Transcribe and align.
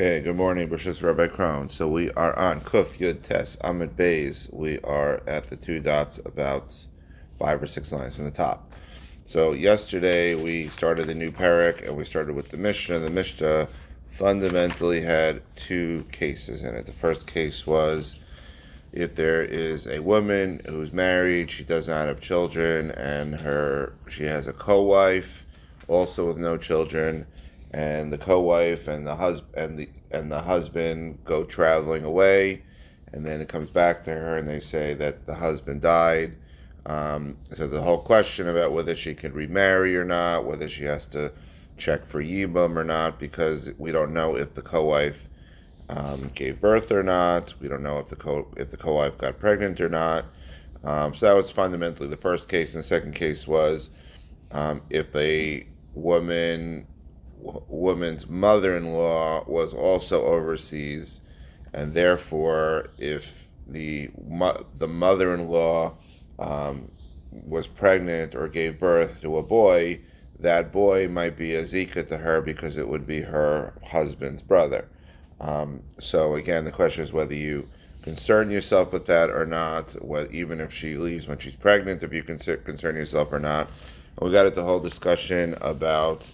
Okay, 0.00 0.22
good 0.22 0.36
morning, 0.36 0.70
Brishas 0.70 1.02
Rabbi 1.02 1.26
Crown. 1.26 1.68
So 1.68 1.86
we 1.86 2.10
are 2.12 2.34
on 2.38 2.62
Kuf 2.62 2.96
Yud 2.96 3.20
Tes 3.20 3.58
Amid 3.60 3.94
Bays. 3.94 4.48
We 4.50 4.80
are 4.80 5.20
at 5.26 5.50
the 5.50 5.56
two 5.56 5.80
dots 5.80 6.18
about 6.24 6.74
five 7.38 7.62
or 7.62 7.66
six 7.66 7.92
lines 7.92 8.16
from 8.16 8.24
the 8.24 8.30
top. 8.30 8.72
So 9.26 9.52
yesterday 9.52 10.34
we 10.34 10.68
started 10.68 11.08
the 11.08 11.14
new 11.14 11.30
parak 11.30 11.86
and 11.86 11.94
we 11.94 12.06
started 12.06 12.34
with 12.34 12.48
the 12.48 12.56
Mishnah. 12.56 13.00
The 13.00 13.10
Mishnah 13.10 13.68
fundamentally 14.08 15.02
had 15.02 15.42
two 15.56 16.06
cases 16.10 16.64
in 16.64 16.74
it. 16.74 16.86
The 16.86 16.92
first 16.92 17.26
case 17.26 17.66
was 17.66 18.16
if 18.92 19.14
there 19.14 19.42
is 19.42 19.86
a 19.86 20.00
woman 20.00 20.62
who's 20.66 20.94
married, 20.94 21.50
she 21.50 21.64
does 21.64 21.86
not 21.86 22.08
have 22.08 22.18
children, 22.18 22.92
and 22.92 23.34
her 23.34 23.92
she 24.08 24.24
has 24.24 24.48
a 24.48 24.54
co-wife 24.54 25.44
also 25.86 26.26
with 26.26 26.38
no 26.38 26.56
children 26.56 27.26
and 27.72 28.12
the 28.12 28.18
co-wife 28.18 28.86
and 28.88 29.06
the 29.06 29.16
husband 29.16 29.54
and 29.56 29.78
the 29.78 29.88
and 30.10 30.30
the 30.30 30.40
husband 30.40 31.18
go 31.24 31.44
traveling 31.44 32.04
away, 32.04 32.62
and 33.12 33.24
then 33.24 33.40
it 33.40 33.48
comes 33.48 33.70
back 33.70 34.04
to 34.04 34.10
her, 34.10 34.36
and 34.36 34.46
they 34.46 34.60
say 34.60 34.94
that 34.94 35.26
the 35.26 35.34
husband 35.34 35.80
died. 35.80 36.36
Um, 36.84 37.36
so 37.50 37.68
the 37.68 37.80
whole 37.80 37.98
question 38.00 38.48
about 38.48 38.72
whether 38.72 38.96
she 38.96 39.14
can 39.14 39.32
remarry 39.32 39.96
or 39.96 40.04
not, 40.04 40.44
whether 40.44 40.68
she 40.68 40.84
has 40.84 41.06
to 41.08 41.32
check 41.76 42.04
for 42.04 42.22
yibum 42.22 42.76
or 42.76 42.84
not, 42.84 43.18
because 43.18 43.70
we 43.78 43.92
don't 43.92 44.12
know 44.12 44.36
if 44.36 44.54
the 44.54 44.62
co-wife 44.62 45.28
um, 45.88 46.30
gave 46.34 46.60
birth 46.60 46.90
or 46.90 47.02
not. 47.02 47.54
We 47.60 47.68
don't 47.68 47.82
know 47.82 47.98
if 47.98 48.08
the 48.08 48.16
co 48.16 48.48
if 48.56 48.70
the 48.70 48.76
co-wife 48.76 49.18
got 49.18 49.38
pregnant 49.38 49.80
or 49.80 49.88
not. 49.88 50.24
Um, 50.84 51.14
so 51.14 51.26
that 51.26 51.34
was 51.34 51.50
fundamentally 51.50 52.08
the 52.08 52.16
first 52.16 52.48
case. 52.48 52.74
And 52.74 52.80
the 52.80 52.86
second 52.86 53.14
case 53.14 53.46
was 53.46 53.90
um, 54.50 54.82
if 54.90 55.14
a 55.14 55.66
woman 55.94 56.86
woman's 57.42 58.28
mother-in-law 58.28 59.44
was 59.46 59.74
also 59.74 60.24
overseas, 60.24 61.20
and 61.72 61.92
therefore, 61.92 62.90
if 62.98 63.48
the 63.66 64.10
the 64.74 64.88
mother-in-law 64.88 65.92
um, 66.38 66.90
was 67.30 67.66
pregnant 67.66 68.34
or 68.34 68.48
gave 68.48 68.78
birth 68.78 69.20
to 69.22 69.38
a 69.38 69.42
boy, 69.42 70.00
that 70.38 70.72
boy 70.72 71.08
might 71.08 71.36
be 71.36 71.54
a 71.54 71.62
zika 71.62 72.06
to 72.08 72.18
her 72.18 72.40
because 72.40 72.76
it 72.76 72.88
would 72.88 73.06
be 73.06 73.20
her 73.20 73.72
husband's 73.84 74.42
brother. 74.42 74.88
Um, 75.40 75.82
so 75.98 76.34
again, 76.34 76.64
the 76.64 76.70
question 76.70 77.02
is 77.02 77.12
whether 77.12 77.34
you 77.34 77.68
concern 78.02 78.50
yourself 78.50 78.92
with 78.92 79.06
that 79.06 79.30
or 79.30 79.46
not. 79.46 79.92
What 80.02 80.32
even 80.32 80.60
if 80.60 80.72
she 80.72 80.96
leaves 80.96 81.28
when 81.28 81.38
she's 81.38 81.56
pregnant, 81.56 82.02
if 82.02 82.12
you 82.12 82.22
concern 82.22 82.96
yourself 82.96 83.32
or 83.32 83.38
not. 83.38 83.68
And 84.18 84.26
we 84.26 84.32
got 84.32 84.46
into 84.46 84.56
the 84.56 84.66
whole 84.66 84.80
discussion 84.80 85.56
about 85.60 86.32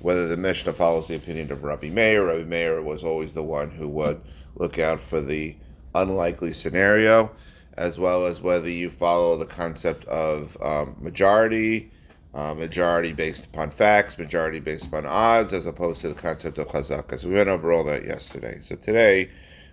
whether 0.00 0.28
the 0.28 0.36
Mishnah 0.36 0.72
follows 0.72 1.08
the 1.08 1.16
opinion 1.16 1.50
of 1.50 1.64
Rabbi 1.64 1.90
Meir. 1.90 2.26
Rabbi 2.26 2.44
Meir 2.44 2.82
was 2.82 3.02
always 3.04 3.32
the 3.32 3.42
one 3.42 3.70
who 3.70 3.88
would 3.88 4.20
look 4.54 4.78
out 4.78 5.00
for 5.00 5.20
the 5.20 5.56
unlikely 5.94 6.52
scenario, 6.52 7.30
as 7.76 7.98
well 7.98 8.26
as 8.26 8.40
whether 8.40 8.68
you 8.68 8.90
follow 8.90 9.36
the 9.36 9.46
concept 9.46 10.04
of 10.06 10.56
um, 10.62 10.96
majority, 11.00 11.90
uh, 12.34 12.54
majority 12.54 13.12
based 13.12 13.46
upon 13.46 13.70
facts, 13.70 14.18
majority 14.18 14.60
based 14.60 14.86
upon 14.86 15.06
odds, 15.06 15.52
as 15.52 15.66
opposed 15.66 16.00
to 16.00 16.08
the 16.08 16.14
concept 16.14 16.58
of 16.58 16.68
chazaka. 16.68 17.18
So 17.18 17.28
we 17.28 17.34
went 17.34 17.48
over 17.48 17.72
all 17.72 17.84
that 17.84 18.04
yesterday. 18.04 18.58
So 18.60 18.76
today 18.76 19.30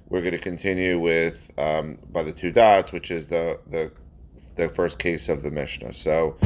we're 0.10 0.22
going 0.22 0.34
to 0.34 0.40
continue 0.40 1.00
with 1.00 1.52
um, 1.58 1.98
by 2.12 2.24
the 2.24 2.32
two 2.32 2.52
dots, 2.52 2.92
which 2.92 3.12
is 3.12 3.28
the 3.28 3.60
the 3.68 3.92
the 4.56 4.70
first 4.70 5.00
case 5.00 5.30
of 5.30 5.44
the 5.44 5.52
Mishnah. 5.52 5.94
So, 5.94 6.38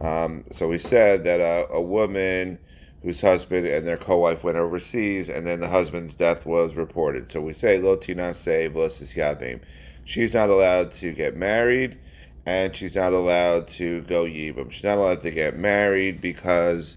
um, 0.00 0.44
so 0.50 0.68
we 0.68 0.78
said 0.78 1.24
that 1.24 1.40
a, 1.40 1.66
a 1.72 1.80
woman 1.80 2.58
whose 3.02 3.20
husband 3.20 3.66
and 3.66 3.86
their 3.86 3.96
co-wife 3.96 4.42
went 4.42 4.56
overseas, 4.56 5.28
and 5.28 5.46
then 5.46 5.60
the 5.60 5.68
husband's 5.68 6.14
death 6.14 6.44
was 6.46 6.74
reported. 6.74 7.30
So 7.30 7.40
we 7.40 7.52
say 7.52 7.78
lo 7.78 7.96
tinase 7.96 9.14
yabim. 9.14 9.60
She's 10.04 10.34
not 10.34 10.50
allowed 10.50 10.90
to 10.92 11.12
get 11.12 11.36
married, 11.36 11.98
and 12.46 12.74
she's 12.74 12.94
not 12.94 13.12
allowed 13.12 13.68
to 13.68 14.02
go 14.02 14.24
yibam. 14.24 14.70
She's 14.70 14.84
not 14.84 14.98
allowed 14.98 15.22
to 15.22 15.30
get 15.30 15.58
married 15.58 16.20
because 16.20 16.96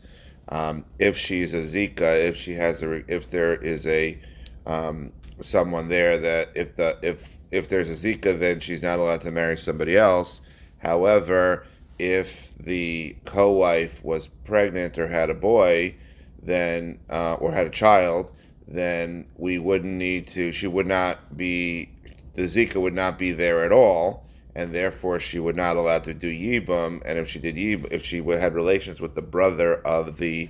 um, 0.49 0.85
if 0.99 1.17
she's 1.17 1.53
a 1.53 1.57
zika, 1.57 2.27
if 2.27 2.35
she 2.35 2.53
has 2.53 2.81
a, 2.83 3.03
if 3.11 3.29
there 3.29 3.55
is 3.55 3.85
a 3.87 4.17
um, 4.65 5.11
someone 5.39 5.89
there 5.89 6.17
that 6.17 6.49
if 6.55 6.75
the 6.75 6.97
if 7.01 7.37
if 7.51 7.69
there's 7.69 7.89
a 7.89 7.93
zika, 7.93 8.39
then 8.39 8.59
she's 8.59 8.83
not 8.83 8.99
allowed 8.99 9.21
to 9.21 9.31
marry 9.31 9.57
somebody 9.57 9.97
else. 9.97 10.41
However, 10.79 11.65
if 11.99 12.57
the 12.57 13.15
co-wife 13.25 14.03
was 14.03 14.27
pregnant 14.27 14.97
or 14.97 15.07
had 15.07 15.29
a 15.29 15.35
boy, 15.35 15.95
then 16.41 16.99
uh, 17.09 17.33
or 17.35 17.51
had 17.51 17.67
a 17.67 17.69
child, 17.69 18.31
then 18.67 19.25
we 19.35 19.59
wouldn't 19.59 19.93
need 19.93 20.27
to. 20.27 20.51
She 20.51 20.67
would 20.67 20.87
not 20.87 21.37
be 21.37 21.89
the 22.35 22.43
Zika 22.43 22.81
would 22.81 22.93
not 22.93 23.17
be 23.17 23.33
there 23.33 23.65
at 23.65 23.71
all, 23.71 24.25
and 24.55 24.73
therefore 24.73 25.19
she 25.19 25.39
would 25.39 25.57
not 25.57 25.75
allowed 25.75 26.05
to 26.05 26.13
do 26.13 26.31
yibum. 26.31 27.01
And 27.05 27.19
if 27.19 27.27
she 27.27 27.39
did 27.39 27.55
yibum, 27.55 27.91
if 27.91 28.03
she 28.05 28.23
had 28.23 28.53
relations 28.53 29.01
with 29.01 29.15
the 29.15 29.21
brother 29.21 29.75
of 29.85 30.17
the 30.17 30.49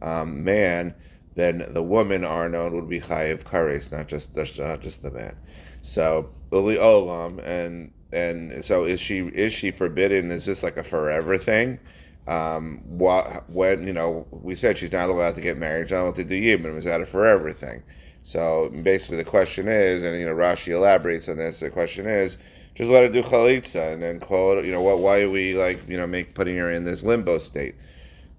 um, 0.00 0.44
man, 0.44 0.94
then 1.34 1.66
the 1.70 1.82
woman 1.82 2.24
Arnon 2.24 2.74
would 2.74 2.88
be 2.88 3.00
chayiv 3.00 3.44
kares, 3.44 3.92
not 3.92 4.08
just 4.08 4.34
not 4.34 4.80
just 4.80 5.02
the 5.02 5.10
man. 5.10 5.36
So 5.82 6.30
uli 6.50 6.76
olam 6.76 7.44
and 7.44 7.92
and 8.12 8.64
so 8.64 8.84
is 8.84 9.00
she 9.00 9.18
is 9.28 9.52
she 9.52 9.70
forbidden? 9.70 10.30
Is 10.30 10.46
this 10.46 10.62
like 10.62 10.76
a 10.76 10.84
forever 10.84 11.36
thing? 11.38 11.78
Um, 12.26 12.82
what 12.86 13.48
when 13.50 13.86
you 13.86 13.92
know 13.92 14.26
we 14.30 14.54
said 14.54 14.78
she's 14.78 14.92
not 14.92 15.08
allowed 15.08 15.34
to 15.36 15.40
get 15.40 15.58
married, 15.58 15.86
she's 15.86 15.92
not 15.92 16.02
allowed 16.02 16.14
to 16.16 16.24
do 16.24 16.40
yibum. 16.40 16.76
Is 16.76 16.84
that 16.84 17.00
a 17.00 17.06
forever 17.06 17.52
thing? 17.52 17.82
So 18.22 18.70
basically, 18.82 19.18
the 19.18 19.24
question 19.24 19.68
is, 19.68 20.02
and 20.02 20.18
you 20.18 20.26
know 20.26 20.34
Rashi 20.34 20.72
elaborates 20.72 21.28
on 21.28 21.36
this. 21.36 21.60
The 21.60 21.70
question 21.70 22.06
is, 22.06 22.38
just 22.74 22.90
let 22.90 23.04
her 23.04 23.08
do 23.08 23.22
chalitza 23.22 23.92
and 23.92 24.02
then 24.02 24.18
call 24.20 24.58
it. 24.58 24.64
You 24.64 24.72
know 24.72 24.82
what? 24.82 24.98
Why 24.98 25.22
are 25.22 25.30
we 25.30 25.54
like 25.54 25.80
you 25.88 25.96
know 25.96 26.06
make 26.06 26.34
putting 26.34 26.56
her 26.56 26.70
in 26.70 26.84
this 26.84 27.02
limbo 27.02 27.38
state? 27.38 27.74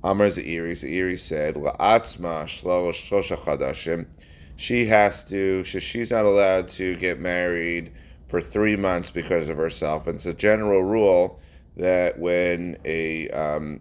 Amar 0.03 0.27
Zairi, 0.27 0.72
Zairi 0.72 1.19
said, 1.19 1.56
"La'atzma 1.56 2.45
shlosha 2.45 3.38
chadashim." 3.38 4.06
She 4.57 4.85
has 4.85 5.23
to. 5.25 5.63
She's 5.63 6.11
not 6.11 6.25
allowed 6.25 6.67
to 6.69 6.95
get 6.95 7.19
married 7.19 7.91
for 8.27 8.41
three 8.41 8.75
months 8.75 9.09
because 9.09 9.49
of 9.49 9.57
herself. 9.57 10.07
And 10.07 10.15
it's 10.15 10.25
a 10.25 10.33
general 10.33 10.83
rule 10.83 11.39
that 11.77 12.19
when 12.19 12.77
a 12.85 13.29
um, 13.29 13.79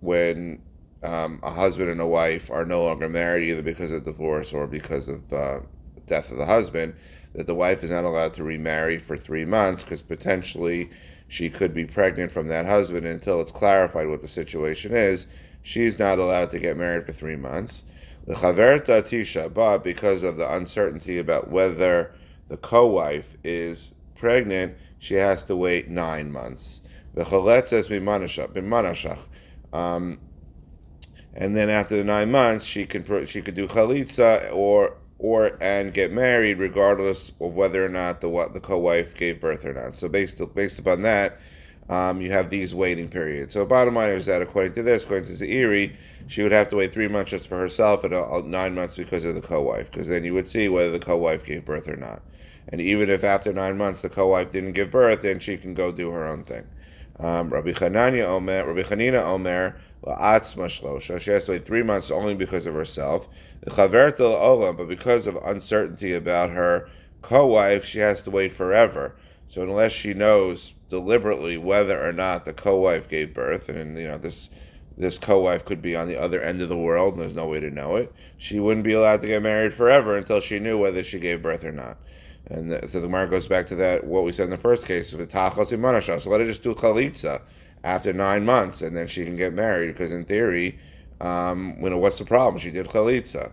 when 0.00 0.60
um, 1.02 1.40
a 1.42 1.50
husband 1.50 1.90
and 1.90 2.00
a 2.00 2.06
wife 2.06 2.50
are 2.50 2.64
no 2.64 2.84
longer 2.84 3.08
married, 3.08 3.48
either 3.48 3.62
because 3.62 3.92
of 3.92 4.04
divorce 4.04 4.52
or 4.52 4.66
because 4.66 5.08
of 5.08 5.32
uh, 5.32 5.60
death 6.06 6.30
of 6.30 6.38
the 6.38 6.46
husband, 6.46 6.94
that 7.34 7.46
the 7.46 7.54
wife 7.54 7.82
is 7.82 7.90
not 7.90 8.04
allowed 8.04 8.34
to 8.34 8.42
remarry 8.42 8.98
for 8.98 9.16
three 9.16 9.44
months 9.44 9.84
because 9.84 10.02
potentially 10.02 10.90
she 11.28 11.50
could 11.50 11.74
be 11.74 11.84
pregnant 11.84 12.32
from 12.32 12.48
that 12.48 12.66
husband 12.66 13.06
until 13.06 13.40
it's 13.40 13.52
clarified 13.52 14.08
what 14.08 14.20
the 14.20 14.28
situation 14.28 14.94
is. 14.94 15.26
She's 15.62 15.98
not 15.98 16.18
allowed 16.18 16.50
to 16.52 16.58
get 16.58 16.76
married 16.76 17.04
for 17.04 17.12
three 17.12 17.36
months. 17.36 17.84
The 18.26 18.34
chaverta 18.34 19.02
tisha, 19.02 19.52
but 19.52 19.78
because 19.78 20.22
of 20.22 20.36
the 20.36 20.52
uncertainty 20.52 21.18
about 21.18 21.50
whether 21.50 22.12
the 22.48 22.56
co-wife 22.56 23.36
is 23.44 23.94
pregnant, 24.14 24.76
she 24.98 25.14
has 25.14 25.42
to 25.44 25.56
wait 25.56 25.88
nine 25.88 26.32
months. 26.32 26.82
The 27.14 27.24
says 27.64 27.88
b'manashach. 27.88 29.18
Um, 29.72 30.18
and 31.34 31.54
then 31.56 31.68
after 31.68 31.96
the 31.96 32.04
nine 32.04 32.30
months, 32.30 32.64
she 32.64 32.86
can 32.86 33.26
she 33.26 33.42
could 33.42 33.54
do 33.54 33.68
chalitza 33.68 34.52
or 34.54 34.96
or 35.18 35.56
and 35.60 35.92
get 35.94 36.12
married, 36.12 36.58
regardless 36.58 37.32
of 37.40 37.56
whether 37.56 37.84
or 37.84 37.88
not 37.88 38.20
the 38.20 38.28
what 38.28 38.54
the 38.54 38.60
co-wife 38.60 39.14
gave 39.14 39.40
birth 39.40 39.64
or 39.64 39.72
not. 39.72 39.96
So 39.96 40.08
based 40.08 40.40
based 40.54 40.78
upon 40.78 41.02
that, 41.02 41.38
um, 41.88 42.20
you 42.20 42.30
have 42.30 42.50
these 42.50 42.74
waiting 42.74 43.08
periods. 43.08 43.54
So 43.54 43.64
bottom 43.64 43.94
line 43.94 44.10
is 44.10 44.26
that 44.26 44.42
according 44.42 44.72
to 44.74 44.82
this, 44.82 45.04
according 45.04 45.26
to 45.26 45.32
Zairi, 45.32 45.94
she 46.26 46.42
would 46.42 46.52
have 46.52 46.68
to 46.70 46.76
wait 46.76 46.92
three 46.92 47.08
months 47.08 47.30
just 47.30 47.48
for 47.48 47.58
herself 47.58 48.04
and 48.04 48.14
uh, 48.14 48.42
nine 48.44 48.74
months 48.74 48.96
because 48.96 49.24
of 49.24 49.34
the 49.34 49.40
co-wife, 49.40 49.90
because 49.90 50.08
then 50.08 50.24
you 50.24 50.34
would 50.34 50.48
see 50.48 50.68
whether 50.68 50.90
the 50.90 50.98
co-wife 50.98 51.44
gave 51.44 51.64
birth 51.64 51.88
or 51.88 51.96
not. 51.96 52.22
And 52.68 52.80
even 52.80 53.10
if 53.10 53.22
after 53.24 53.52
nine 53.52 53.76
months 53.76 54.02
the 54.02 54.08
co-wife 54.08 54.50
didn't 54.50 54.72
give 54.72 54.90
birth, 54.90 55.22
then 55.22 55.38
she 55.38 55.56
can 55.56 55.74
go 55.74 55.92
do 55.92 56.10
her 56.10 56.26
own 56.26 56.44
thing. 56.44 56.66
Um, 57.18 57.48
Rabbi 57.50 57.72
Chananya 57.72 58.24
Omer, 58.24 58.66
Rabbi 58.66 58.82
Chanina 58.82 59.22
Omer. 59.22 59.76
She 60.04 61.30
has 61.30 61.44
to 61.44 61.52
wait 61.52 61.64
three 61.64 61.82
months 61.82 62.10
only 62.10 62.34
because 62.34 62.66
of 62.66 62.74
herself. 62.74 63.28
Olam, 63.66 64.76
but 64.76 64.88
because 64.88 65.26
of 65.26 65.36
uncertainty 65.36 66.12
about 66.14 66.50
her 66.50 66.88
co-wife, 67.22 67.84
she 67.84 67.98
has 67.98 68.22
to 68.22 68.30
wait 68.30 68.52
forever. 68.52 69.16
So 69.48 69.62
unless 69.62 69.92
she 69.92 70.14
knows 70.14 70.74
deliberately 70.88 71.56
whether 71.56 72.00
or 72.04 72.12
not 72.12 72.44
the 72.44 72.52
co-wife 72.52 73.08
gave 73.08 73.34
birth, 73.34 73.68
and 73.68 73.98
you 73.98 74.06
know 74.06 74.18
this 74.18 74.50
this 74.98 75.18
co-wife 75.18 75.64
could 75.64 75.82
be 75.82 75.94
on 75.94 76.08
the 76.08 76.16
other 76.16 76.40
end 76.40 76.62
of 76.62 76.68
the 76.68 76.76
world, 76.76 77.14
and 77.14 77.22
there's 77.22 77.34
no 77.34 77.46
way 77.46 77.60
to 77.60 77.70
know 77.70 77.96
it, 77.96 78.12
she 78.38 78.60
wouldn't 78.60 78.84
be 78.84 78.92
allowed 78.92 79.20
to 79.20 79.26
get 79.26 79.42
married 79.42 79.74
forever 79.74 80.16
until 80.16 80.40
she 80.40 80.58
knew 80.58 80.78
whether 80.78 81.04
she 81.04 81.18
gave 81.18 81.42
birth 81.42 81.64
or 81.64 81.72
not. 81.72 81.98
And 82.48 82.70
the, 82.70 82.86
so 82.88 83.00
the 83.00 83.06
Gemara 83.06 83.28
goes 83.28 83.46
back 83.46 83.66
to 83.66 83.74
that 83.76 84.04
what 84.04 84.24
we 84.24 84.32
said 84.32 84.44
in 84.44 84.50
the 84.50 84.58
first 84.58 84.86
case 84.86 85.12
of 85.12 85.20
tachos 85.28 86.20
So 86.20 86.30
let 86.30 86.40
her 86.40 86.46
just 86.46 86.62
do 86.62 86.74
chalitza 86.74 87.42
after 87.82 88.12
nine 88.12 88.44
months, 88.44 88.82
and 88.82 88.96
then 88.96 89.06
she 89.06 89.24
can 89.24 89.36
get 89.36 89.52
married. 89.52 89.88
Because 89.88 90.12
in 90.12 90.24
theory, 90.24 90.78
um, 91.20 91.76
you 91.80 91.90
know, 91.90 91.98
what's 91.98 92.18
the 92.18 92.24
problem? 92.24 92.58
She 92.58 92.70
did 92.70 92.86
chalitza. 92.86 93.52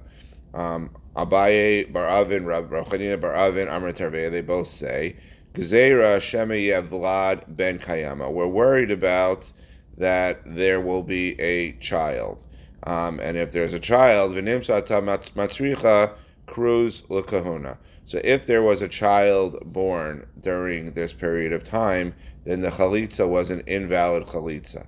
Um, 0.53 0.91
Abaye 1.15 1.91
Bar 1.91 2.07
Avin, 2.07 2.45
Rab 2.45 2.69
Chanina 2.69 3.19
Bar 3.19 3.35
Avin, 3.35 3.67
Amr 3.67 3.91
they 3.91 4.41
both 4.41 4.67
say, 4.67 5.15
Gzeira 5.53 6.19
Shema 6.21 6.55
Vlad 6.81 7.43
ben 7.47 7.79
Kayama. 7.79 8.31
We're 8.31 8.47
worried 8.47 8.91
about 8.91 9.51
that 9.97 10.41
there 10.45 10.81
will 10.81 11.03
be 11.03 11.39
a 11.39 11.73
child. 11.73 12.43
Um, 12.85 13.19
and 13.19 13.37
if 13.37 13.51
there's 13.51 13.73
a 13.73 13.79
child, 13.79 14.33
V'nimsata 14.33 15.01
Matzricha 15.35 16.13
Kruz 16.47 17.07
L'Kahuna. 17.09 17.77
So 18.05 18.19
if 18.23 18.45
there 18.45 18.61
was 18.61 18.81
a 18.81 18.87
child 18.87 19.57
born 19.65 20.27
during 20.41 20.91
this 20.91 21.13
period 21.13 21.53
of 21.53 21.63
time, 21.63 22.13
then 22.43 22.59
the 22.59 22.69
chalitza 22.69 23.27
was 23.27 23.49
an 23.49 23.61
invalid 23.61 24.25
chalitza. 24.25 24.85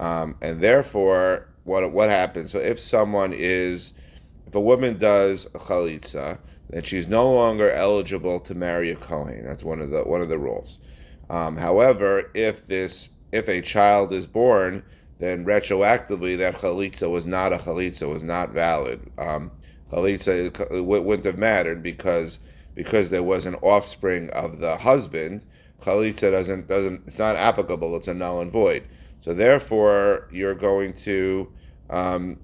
Um, 0.00 0.36
and 0.42 0.60
therefore, 0.60 1.48
what 1.64 1.92
what 1.92 2.08
happens? 2.08 2.50
So 2.50 2.58
if 2.58 2.78
someone 2.78 3.32
is, 3.32 3.92
if 4.46 4.54
a 4.54 4.60
woman 4.60 4.98
does 4.98 5.46
a 5.46 5.58
chalitza, 5.58 6.38
then 6.70 6.82
she's 6.82 7.08
no 7.08 7.32
longer 7.32 7.70
eligible 7.70 8.40
to 8.40 8.54
marry 8.54 8.90
a 8.90 8.96
kohen. 8.96 9.44
That's 9.44 9.64
one 9.64 9.80
of 9.80 9.90
the 9.90 10.02
one 10.02 10.20
of 10.20 10.28
the 10.28 10.38
rules. 10.38 10.80
Um, 11.30 11.56
however, 11.56 12.30
if 12.34 12.66
this 12.66 13.10
if 13.32 13.48
a 13.48 13.60
child 13.60 14.12
is 14.12 14.26
born, 14.26 14.82
then 15.18 15.44
retroactively 15.44 16.36
that 16.38 16.56
chalitza 16.56 17.10
was 17.10 17.26
not 17.26 17.52
a 17.52 17.56
chalitza, 17.56 18.08
was 18.08 18.22
not 18.22 18.50
valid. 18.50 19.00
Um, 19.18 19.50
chalitza 19.90 20.82
wouldn't 20.84 21.26
have 21.26 21.38
mattered 21.38 21.82
because 21.82 22.38
because 22.76 23.10
there 23.10 23.24
was 23.24 23.46
an 23.46 23.56
offspring 23.56 24.30
of 24.30 24.60
the 24.60 24.76
husband. 24.76 25.44
Chalitza 25.80 26.30
doesn't 26.30 26.68
doesn't 26.68 27.02
it's 27.08 27.18
not 27.18 27.34
applicable. 27.34 27.96
It's 27.96 28.06
a 28.06 28.14
null 28.14 28.40
and 28.40 28.52
void. 28.52 28.84
So 29.18 29.34
therefore, 29.34 30.28
you're 30.30 30.54
going 30.54 30.92
to 30.92 31.52
um, 31.90 32.38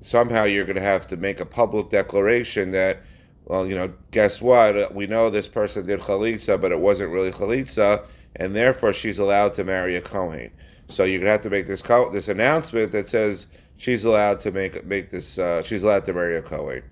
somehow 0.00 0.44
you're 0.44 0.64
going 0.64 0.76
to 0.76 0.82
have 0.82 1.06
to 1.08 1.16
make 1.16 1.40
a 1.40 1.46
public 1.46 1.90
declaration 1.90 2.70
that, 2.72 2.98
well, 3.46 3.66
you 3.66 3.74
know, 3.74 3.92
guess 4.10 4.40
what? 4.40 4.94
We 4.94 5.06
know 5.06 5.30
this 5.30 5.48
person 5.48 5.86
did 5.86 6.00
chalitza, 6.00 6.60
but 6.60 6.70
it 6.70 6.78
wasn't 6.78 7.10
really 7.10 7.32
chalitza, 7.32 8.06
and 8.36 8.54
therefore 8.54 8.92
she's 8.92 9.18
allowed 9.18 9.54
to 9.54 9.64
marry 9.64 9.96
a 9.96 10.00
kohen. 10.00 10.52
So 10.88 11.04
you're 11.04 11.18
going 11.18 11.26
to 11.26 11.32
have 11.32 11.40
to 11.42 11.50
make 11.50 11.66
this 11.66 11.82
this 12.12 12.28
announcement 12.28 12.92
that 12.92 13.06
says 13.06 13.48
she's 13.76 14.04
allowed 14.04 14.40
to 14.40 14.52
make 14.52 14.84
make 14.86 15.10
this 15.10 15.38
uh, 15.38 15.62
she's 15.62 15.82
allowed 15.82 16.04
to 16.06 16.12
marry 16.12 16.36
a 16.36 16.42
kohen. 16.42 16.82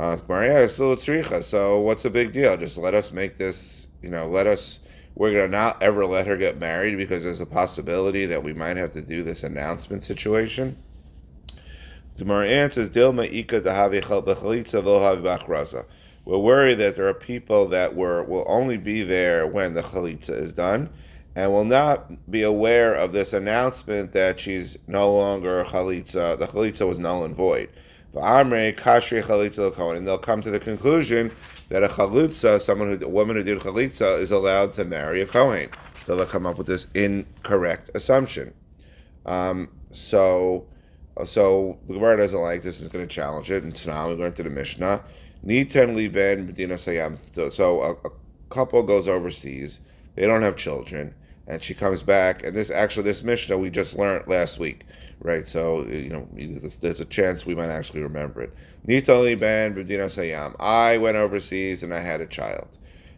Uh, 0.00 0.16
So 1.42 1.80
what's 1.80 2.02
the 2.04 2.08
big 2.10 2.32
deal? 2.32 2.56
Just 2.56 2.78
let 2.78 2.94
us 2.94 3.12
make 3.12 3.36
this. 3.36 3.86
You 4.00 4.08
know, 4.08 4.26
let 4.26 4.46
us 4.46 4.80
we're 5.14 5.32
going 5.32 5.50
to 5.50 5.56
not 5.56 5.82
ever 5.82 6.06
let 6.06 6.26
her 6.26 6.38
get 6.38 6.58
married 6.58 6.96
because 6.96 7.22
there's 7.22 7.40
a 7.40 7.46
possibility 7.46 8.24
that 8.24 8.42
we 8.42 8.54
might 8.54 8.78
have 8.78 8.92
to 8.92 9.02
do 9.02 9.22
this 9.22 9.42
announcement 9.42 10.02
situation. 10.02 10.74
Gemara 12.16 12.48
answers, 12.48 12.88
Dilma 12.88 13.30
Ika 13.30 13.60
We're 16.24 16.38
worried 16.38 16.78
that 16.78 16.96
there 16.96 17.06
are 17.06 17.14
people 17.14 17.68
that 17.68 17.94
were 17.94 18.22
will 18.22 18.46
only 18.48 18.78
be 18.78 19.02
there 19.02 19.46
when 19.46 19.74
the 19.74 19.82
chalitza 19.82 20.34
is 20.34 20.54
done 20.54 20.88
and 21.36 21.52
will 21.52 21.64
not 21.64 22.30
be 22.30 22.42
aware 22.44 22.94
of 22.94 23.12
this 23.12 23.34
announcement 23.34 24.12
that 24.12 24.40
she's 24.40 24.78
no 24.86 25.14
longer 25.14 25.62
chalitza. 25.64 26.38
The 26.38 26.46
chalitza 26.46 26.86
was 26.86 26.96
null 26.96 27.24
and 27.24 27.36
void. 27.36 27.68
And 28.12 30.06
they'll 30.06 30.18
come 30.18 30.42
to 30.42 30.50
the 30.50 30.60
conclusion 30.60 31.30
that 31.68 31.84
a 31.84 31.88
chalutza, 31.88 32.60
someone 32.60 32.98
who, 32.98 33.06
a 33.06 33.08
woman 33.08 33.36
who 33.36 33.42
did 33.42 33.60
chalitza, 33.60 34.18
is 34.18 34.32
allowed 34.32 34.72
to 34.74 34.84
marry 34.84 35.20
a 35.22 35.26
kohen. 35.26 35.68
So 36.04 36.16
they'll 36.16 36.26
come 36.26 36.46
up 36.46 36.58
with 36.58 36.66
this 36.66 36.86
incorrect 36.94 37.90
assumption. 37.94 38.52
Um, 39.26 39.68
so, 39.92 40.66
so 41.24 41.78
the 41.86 41.94
Gemara 41.94 42.16
doesn't 42.16 42.40
like 42.40 42.62
this. 42.62 42.80
Is 42.80 42.88
going 42.88 43.06
to 43.06 43.14
challenge 43.14 43.50
it. 43.50 43.62
And 43.62 43.76
so 43.76 43.90
now 43.90 44.08
we 44.08 44.16
go 44.16 44.24
into 44.24 44.42
the 44.42 44.50
Mishnah. 44.50 45.02
Nitan 45.44 45.94
li 45.94 46.08
ben 46.08 46.46
medina 46.46 46.74
sayam. 46.74 47.18
So, 47.18 47.48
so 47.50 47.82
a, 47.82 47.92
a 47.92 48.10
couple 48.48 48.82
goes 48.82 49.08
overseas. 49.08 49.80
They 50.16 50.26
don't 50.26 50.42
have 50.42 50.56
children 50.56 51.14
and 51.50 51.60
she 51.60 51.74
comes 51.74 52.00
back. 52.00 52.44
And 52.44 52.54
this 52.54 52.70
actually, 52.70 53.02
this 53.02 53.24
Mishnah 53.24 53.58
we 53.58 53.70
just 53.70 53.98
learned 53.98 54.28
last 54.28 54.58
week, 54.58 54.84
right? 55.20 55.46
So 55.46 55.84
you 55.86 56.08
know, 56.08 56.28
there's 56.80 57.00
a 57.00 57.04
chance 57.04 57.44
we 57.44 57.56
might 57.56 57.70
actually 57.70 58.02
remember 58.02 58.42
it. 58.42 58.54
Nitali 58.86 59.38
ben 59.38 59.74
b'dina 59.74 60.06
sayam. 60.06 60.54
I 60.60 60.98
went 60.98 61.16
overseas 61.16 61.82
and 61.82 61.92
I 61.92 62.00
had 62.00 62.20
a 62.20 62.26
child. 62.26 62.68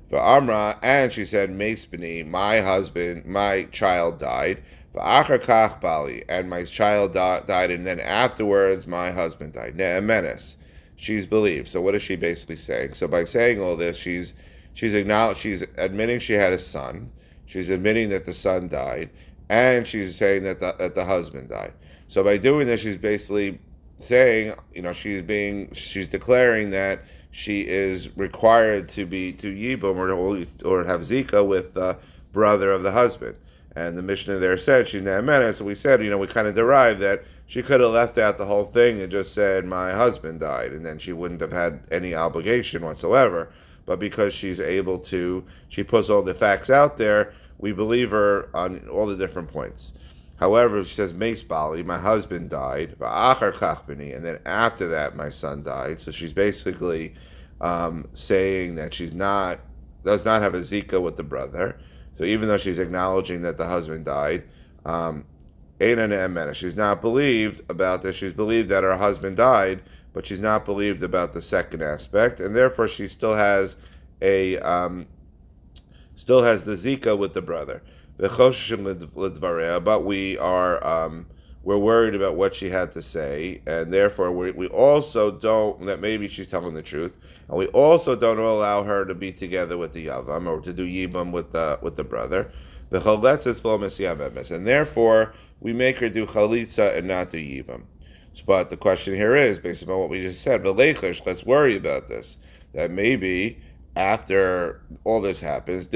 For 0.08 0.19
Amra, 0.19 0.79
and 0.82 1.12
she 1.12 1.25
said, 1.25 1.50
Meispini, 1.50 2.26
my 2.26 2.61
husband, 2.61 3.25
my 3.25 3.64
child 3.64 4.19
died. 4.19 4.62
For 4.93 5.00
Achar 5.00 5.81
Bali, 5.81 6.23
and 6.28 6.50
my 6.50 6.64
child 6.64 7.14
died, 7.14 7.70
and 7.70 7.87
then 7.87 7.99
afterwards 8.00 8.87
my 8.87 9.11
husband 9.11 9.55
died. 9.55 9.76
Ne'emenes, 9.76 10.56
she's 10.96 11.25
believed. 11.25 11.69
So 11.69 11.81
what 11.81 11.94
is 11.94 12.02
she 12.02 12.17
basically 12.17 12.56
saying? 12.56 12.94
So 12.94 13.08
by 13.08 13.25
saying 13.25 13.62
all 13.62 13.76
this, 13.76 13.96
she's 13.96 14.35
she's 14.75 14.94
acknowledged, 14.94 15.40
she's 15.40 15.62
admitting 15.78 16.19
she 16.19 16.35
had 16.35 16.52
a 16.52 16.58
son 16.58 17.11
She's 17.46 17.70
admitting 17.70 18.08
that 18.10 18.24
the 18.24 18.34
son 18.34 18.68
died, 18.68 19.10
and 19.48 19.86
she's 19.86 20.16
saying 20.16 20.44
that 20.44 20.60
the, 20.60 20.74
that 20.78 20.94
the 20.94 21.04
husband 21.04 21.48
died. 21.48 21.72
So 22.08 22.22
by 22.22 22.36
doing 22.38 22.66
this, 22.66 22.80
she's 22.80 22.96
basically 22.96 23.58
saying, 23.98 24.54
you 24.74 24.82
know, 24.82 24.92
she's 24.92 25.22
being, 25.22 25.72
she's 25.72 26.08
declaring 26.08 26.70
that 26.70 27.00
she 27.30 27.66
is 27.66 28.14
required 28.16 28.88
to 28.90 29.06
be 29.06 29.32
to 29.32 29.52
yibum 29.52 29.96
or 29.96 30.10
or 30.68 30.84
have 30.84 31.00
zika 31.00 31.46
with 31.46 31.74
the 31.74 31.98
brother 32.32 32.70
of 32.70 32.82
the 32.82 32.92
husband. 32.92 33.36
And 33.74 33.96
the 33.96 34.02
Mishnah 34.02 34.36
there 34.36 34.58
said 34.58 34.86
she's 34.86 35.00
ne'emena. 35.00 35.54
So 35.54 35.64
we 35.64 35.74
said, 35.74 36.04
you 36.04 36.10
know, 36.10 36.18
we 36.18 36.26
kind 36.26 36.46
of 36.46 36.54
derived 36.54 37.00
that 37.00 37.22
she 37.46 37.62
could 37.62 37.80
have 37.80 37.90
left 37.90 38.18
out 38.18 38.36
the 38.36 38.44
whole 38.44 38.64
thing 38.64 39.00
and 39.00 39.10
just 39.10 39.32
said 39.32 39.64
my 39.64 39.92
husband 39.92 40.40
died, 40.40 40.72
and 40.72 40.84
then 40.84 40.98
she 40.98 41.14
wouldn't 41.14 41.40
have 41.40 41.52
had 41.52 41.80
any 41.90 42.14
obligation 42.14 42.84
whatsoever. 42.84 43.50
But 43.84 43.99
because 43.99 44.32
she's 44.32 44.61
able 44.61 44.99
to, 45.00 45.44
she 45.69 45.82
puts 45.82 46.08
all 46.08 46.23
the 46.23 46.34
facts 46.34 46.70
out 46.70 46.96
there 46.99 47.32
we 47.62 47.73
believe 47.73 48.11
her 48.11 48.50
on 48.52 48.87
all 48.88 49.06
the 49.06 49.17
different 49.17 49.49
points. 49.49 49.94
However, 50.38 50.82
she 50.82 50.94
says, 50.94 51.14
Mace 51.14 51.43
Bali, 51.43 51.84
my 51.84 51.96
husband 51.96 52.50
died, 52.50 52.96
and 53.00 54.25
then 54.25 54.38
after 54.44 54.88
that, 54.88 55.14
my 55.14 55.31
son 55.31 55.62
died. 55.62 56.00
So 56.00 56.11
she's 56.11 56.32
basically 56.32 57.14
um, 57.61 58.08
saying 58.12 58.75
that 58.75 58.93
she's 58.93 59.14
not, 59.14 59.61
does 60.02 60.25
not 60.25 60.43
have 60.43 60.55
a 60.55 60.58
Zika 60.58 61.00
with 61.00 61.17
the 61.17 61.23
brother. 61.23 61.78
So 62.12 62.25
even 62.25 62.49
though 62.49 62.58
she's 62.58 62.81
acknowledging 62.81 63.43
that 63.43 63.56
the 63.56 63.67
husband 63.67 64.05
died, 64.05 64.43
um, 64.85 65.25
she's 65.78 66.76
not 66.76 67.00
believed 67.00 67.62
about 67.70 68.02
this. 68.02 68.17
She's 68.17 68.32
believed 68.32 68.69
that 68.70 68.82
her 68.82 68.96
husband 68.96 69.37
died, 69.37 69.82
but 70.12 70.26
she's 70.26 70.41
not 70.41 70.64
believed 70.64 71.03
about 71.03 71.32
the 71.32 71.43
second 71.43 71.82
aspect, 71.82 72.41
and 72.41 72.55
therefore 72.55 72.88
she 72.88 73.09
still 73.09 73.35
has 73.35 73.76
a 74.20 74.59
um, 74.59 75.07
still 76.14 76.42
has 76.42 76.64
the 76.64 76.73
Zika 76.73 77.16
with 77.16 77.35
the 77.35 77.42
brother. 77.42 77.83
But 78.19 80.04
we 80.04 80.38
are 80.38 80.87
um, 80.87 81.26
we're 81.64 81.78
worried 81.78 82.14
about 82.14 82.37
what 82.37 82.54
she 82.54 82.69
had 82.69 82.90
to 82.92 83.02
say, 83.02 83.62
and 83.66 83.92
therefore 83.92 84.33
we, 84.33 84.50
we 84.52 84.66
also 84.69 85.31
don't 85.31 85.81
that 85.87 86.00
maybe 86.00 86.28
she's 86.28 86.49
telling 86.49 86.75
the 86.75 86.83
truth, 86.83 87.16
and 87.49 87.57
we 87.57 87.69
also 87.69 88.14
don't 88.14 88.38
allow 88.38 88.83
her 88.83 89.04
to 89.04 89.14
be 89.14 89.33
together 89.33 89.78
with 89.78 89.92
the 89.92 90.07
yavam 90.07 90.47
or 90.47 90.61
to 90.61 90.73
do 90.73 90.87
yibam 90.87 91.33
with 91.33 91.52
the 91.52 91.78
with 91.83 91.97
the 91.97 92.04
brother. 92.04 92.50
And 92.90 94.66
therefore 94.66 95.33
we 95.61 95.73
make 95.73 95.97
her 95.97 96.11
do 96.11 96.26
chalitza 96.26 96.97
and 96.99 97.09
not 97.09 97.33
do 97.33 97.38
yibam. 97.38 97.85
But 98.40 98.70
the 98.70 98.76
question 98.76 99.14
here 99.14 99.36
is, 99.36 99.58
based 99.58 99.82
upon 99.82 99.98
what 99.98 100.08
we 100.08 100.22
just 100.22 100.42
said, 100.42 100.64
let's 100.64 101.44
worry 101.44 101.76
about 101.76 102.08
this. 102.08 102.38
That 102.72 102.90
maybe 102.90 103.60
after 103.96 104.80
all 105.04 105.20
this 105.20 105.40
happens, 105.40 105.86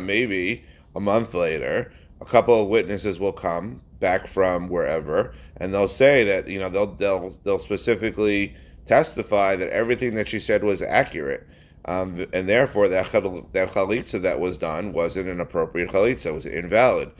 maybe 0.00 0.62
a 0.94 1.00
month 1.00 1.34
later, 1.34 1.92
a 2.20 2.24
couple 2.24 2.62
of 2.62 2.68
witnesses 2.68 3.18
will 3.18 3.32
come 3.32 3.82
back 4.00 4.26
from 4.26 4.68
wherever, 4.68 5.32
and 5.56 5.72
they'll 5.74 5.88
say 5.88 6.24
that 6.24 6.46
you 6.48 6.58
know 6.58 6.68
they'll 6.68 6.94
they'll 6.94 7.30
they'll 7.42 7.58
specifically 7.58 8.54
testify 8.86 9.56
that 9.56 9.70
everything 9.70 10.14
that 10.14 10.28
she 10.28 10.38
said 10.38 10.62
was 10.62 10.82
accurate, 10.82 11.46
um, 11.86 12.26
and 12.32 12.48
therefore 12.48 12.88
that 12.88 13.10
that 13.10 13.70
chalitza 13.70 14.22
that 14.22 14.38
was 14.38 14.56
done 14.58 14.92
wasn't 14.92 15.28
an 15.28 15.40
appropriate 15.40 15.90
chalitza, 15.90 16.26
it 16.26 16.34
was 16.34 16.46
invalid. 16.46 17.10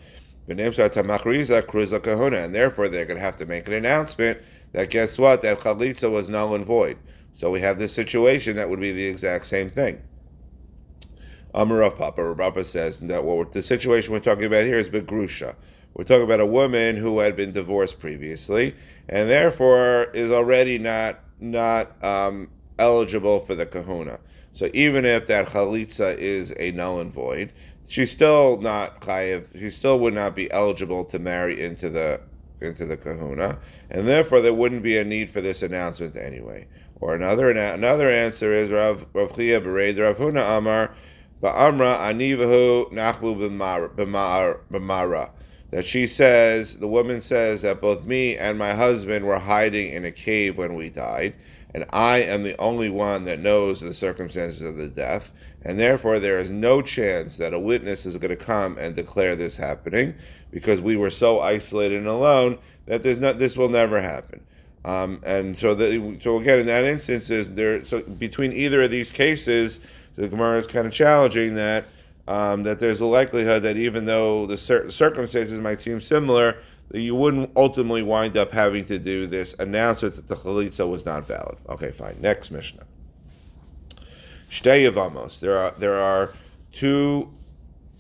The 0.47 2.01
kahuna, 2.03 2.37
and 2.37 2.55
therefore 2.55 2.89
they're 2.89 3.07
going 3.07 3.17
to 3.17 3.25
have 3.25 3.37
to 3.37 3.47
make 3.47 3.67
an 3.67 3.75
announcement 3.75 4.39
that 4.73 4.91
guess 4.91 5.19
what, 5.19 5.41
that 5.43 5.61
chalitza 5.61 6.11
was 6.11 6.29
null 6.29 6.55
and 6.55 6.67
void. 6.67 6.99
So 7.33 7.51
we 7.51 7.61
have 7.61 7.79
this 7.79 7.93
situation 7.93 8.57
that 8.57 8.69
would 8.69 8.81
be 8.81 8.93
the 8.93 9.07
exact 9.07 9.47
same 9.47 9.71
thing. 9.71 10.03
Amarav 11.55 11.97
Papa, 11.97 12.35
Papa 12.35 12.65
says 12.65 12.99
that 12.99 13.25
what 13.25 13.53
the 13.53 13.63
situation 13.63 14.13
we're 14.13 14.21
talking 14.21 14.45
about 14.45 14.65
here 14.65 14.75
is 14.75 14.89
Begrusha. 14.89 15.55
We're 15.95 16.05
talking 16.05 16.25
about 16.25 16.41
a 16.41 16.47
woman 16.47 16.97
who 16.97 17.21
had 17.21 17.37
been 17.37 17.53
divorced 17.53 18.01
previously 18.01 18.75
and 19.09 19.31
therefore 19.31 20.11
is 20.15 20.33
already 20.33 20.79
not 20.79 21.21
not 21.39 22.03
um, 22.05 22.51
eligible 22.79 23.39
for 23.41 23.55
the 23.55 23.67
kahuna. 23.67 24.19
So 24.51 24.69
even 24.73 25.05
if 25.05 25.27
that 25.27 25.47
chalitza 25.49 26.17
is 26.19 26.53
a 26.59 26.73
null 26.73 27.01
and 27.01 27.13
void, 27.13 27.53
she's 27.89 28.11
still 28.11 28.61
not 28.61 29.01
chayiv. 29.01 29.59
She 29.59 29.71
still 29.71 29.99
would 30.01 30.15
not 30.15 30.35
be 30.35 30.51
eligible 30.51 31.05
to 31.07 31.19
marry 31.19 31.61
into 31.61 31.89
the 31.89 32.21
into 32.61 32.87
the 32.87 32.97
kahuna, 32.97 33.59
and 33.91 34.07
therefore 34.07 34.41
there 34.41 34.55
wouldn't 34.55 34.83
be 34.83 34.97
a 34.97 35.05
need 35.05 35.31
for 35.31 35.41
this 35.41 35.63
announcement 35.63 36.17
anyway. 36.17 36.67
Or 37.01 37.15
another 37.15 37.51
another 37.51 38.09
answer 38.09 38.53
is 38.53 38.71
Rav 38.71 39.07
Rav 39.13 39.37
Chia 39.37 39.61
Bered 39.61 39.99
Rav 39.99 40.17
Huna 40.17 40.59
Amar 40.59 40.95
Ba'amra 41.43 41.99
Anivahu 41.99 42.91
Nachbu 42.93 43.37
B'mara. 44.71 45.31
That 45.71 45.85
she 45.85 46.07
says, 46.07 46.77
the 46.77 46.87
woman 46.87 47.21
says 47.21 47.63
that 47.63 47.81
both 47.81 48.07
me 48.07 48.37
and 48.37 48.57
my 48.57 48.75
husband 48.75 49.27
were 49.27 49.41
hiding 49.41 49.93
in 49.93 50.05
a 50.05 50.13
cave 50.13 50.57
when 50.57 50.75
we 50.77 50.89
died, 50.89 51.35
and 51.75 51.85
I 51.91 52.19
am 52.19 52.43
the 52.43 52.59
only 52.61 52.89
one 52.89 53.25
that 53.25 53.41
knows 53.41 53.81
the 53.81 53.93
circumstances 53.93 54.63
of 54.63 54.77
the 54.77 54.89
death, 54.89 55.33
and 55.63 55.79
therefore 55.79 56.19
there 56.19 56.39
is 56.39 56.51
no 56.51 56.81
chance 56.81 57.37
that 57.39 57.53
a 57.53 57.59
witness 57.59 58.07
is 58.07 58.17
going 58.17 58.31
to 58.31 58.37
come 58.37 58.79
and 58.79 58.95
declare 58.95 59.35
this 59.35 59.57
happening, 59.57 60.15
because 60.51 60.81
we 60.81 60.97
were 60.97 61.11
so 61.11 61.41
isolated 61.41 61.99
and 61.99 62.07
alone 62.07 62.59
that 62.87 63.03
there's 63.03 63.19
not 63.19 63.39
this 63.39 63.57
will 63.57 63.69
never 63.69 64.01
happen. 64.01 64.41
Um, 64.85 65.21
and 65.25 65.57
so, 65.57 65.75
the, 65.75 66.19
so 66.21 66.39
again, 66.39 66.61
in 66.61 66.67
that 66.67 66.85
instance, 66.85 67.31
is 67.31 67.49
there 67.55 67.83
so 67.85 68.03
between 68.03 68.53
either 68.53 68.83
of 68.83 68.91
these 68.91 69.11
cases, 69.11 69.81
the 70.17 70.29
Gemara 70.29 70.59
is 70.59 70.67
kind 70.67 70.87
of 70.87 70.93
challenging 70.93 71.55
that 71.55 71.85
um, 72.29 72.63
that 72.63 72.79
there's 72.79 73.01
a 73.01 73.07
likelihood 73.07 73.63
that 73.63 73.77
even 73.77 74.05
though 74.05 74.47
the 74.47 74.57
cir- 74.57 74.91
circumstances 74.91 75.59
might 75.59 75.81
seem 75.81 76.01
similar, 76.01 76.59
you 76.93 77.15
wouldn't 77.15 77.51
ultimately 77.57 78.03
wind 78.03 78.37
up 78.37 78.53
having 78.53 78.85
to 78.87 78.99
do 78.99 79.27
this 79.27 79.55
announcement 79.59 80.15
that 80.17 80.29
the 80.29 80.37
chalitza 80.37 80.89
was 80.89 81.05
not 81.05 81.27
valid. 81.27 81.57
Okay, 81.69 81.91
fine. 81.91 82.17
Next 82.21 82.51
Mishnah. 82.51 82.85
Shtei 84.51 84.89
Yavamos. 84.89 85.41
There 85.41 85.59
are 85.59 85.73
there 85.79 85.95
are 85.95 86.33
two 86.71 87.33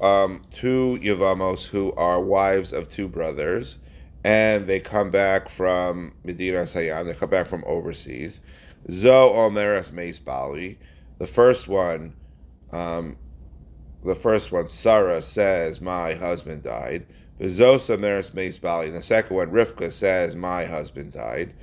um, 0.01 0.43
two 0.51 0.99
Yavamos 1.03 1.67
who 1.67 1.93
are 1.95 2.21
wives 2.21 2.73
of 2.73 2.89
two 2.89 3.09
brothers, 3.09 3.79
and 4.23 4.67
they 4.67 4.79
come 4.79 5.11
back 5.11 5.49
from 5.49 6.13
Medina 6.23 6.61
Sayan. 6.61 7.07
They 7.07 7.15
come 7.15 7.31
back 7.31 7.49
from 7.49 7.65
overseas. 7.67 8.41
Zo 8.91 9.33
Omeres 9.33 9.93
Meis 9.93 10.19
Bali. 10.19 10.79
The 11.19 11.27
first 11.27 11.69
one, 11.69 12.15
um, 12.71 13.17
the 14.05 14.15
first 14.15 14.53
one, 14.53 14.69
Sarah 14.69 15.23
says, 15.23 15.81
"My 15.81 16.15
husband 16.15 16.63
died." 16.63 17.07
Vizosa 17.41 17.99
Meres 17.99 18.33
Meis 18.33 18.59
Bali. 18.59 18.87
And 18.87 18.97
the 18.97 19.03
second 19.03 19.37
one, 19.37 19.51
Rivka 19.51 19.93
says, 19.93 20.37
"My 20.37 20.65
husband 20.65 21.13
died." 21.13 21.55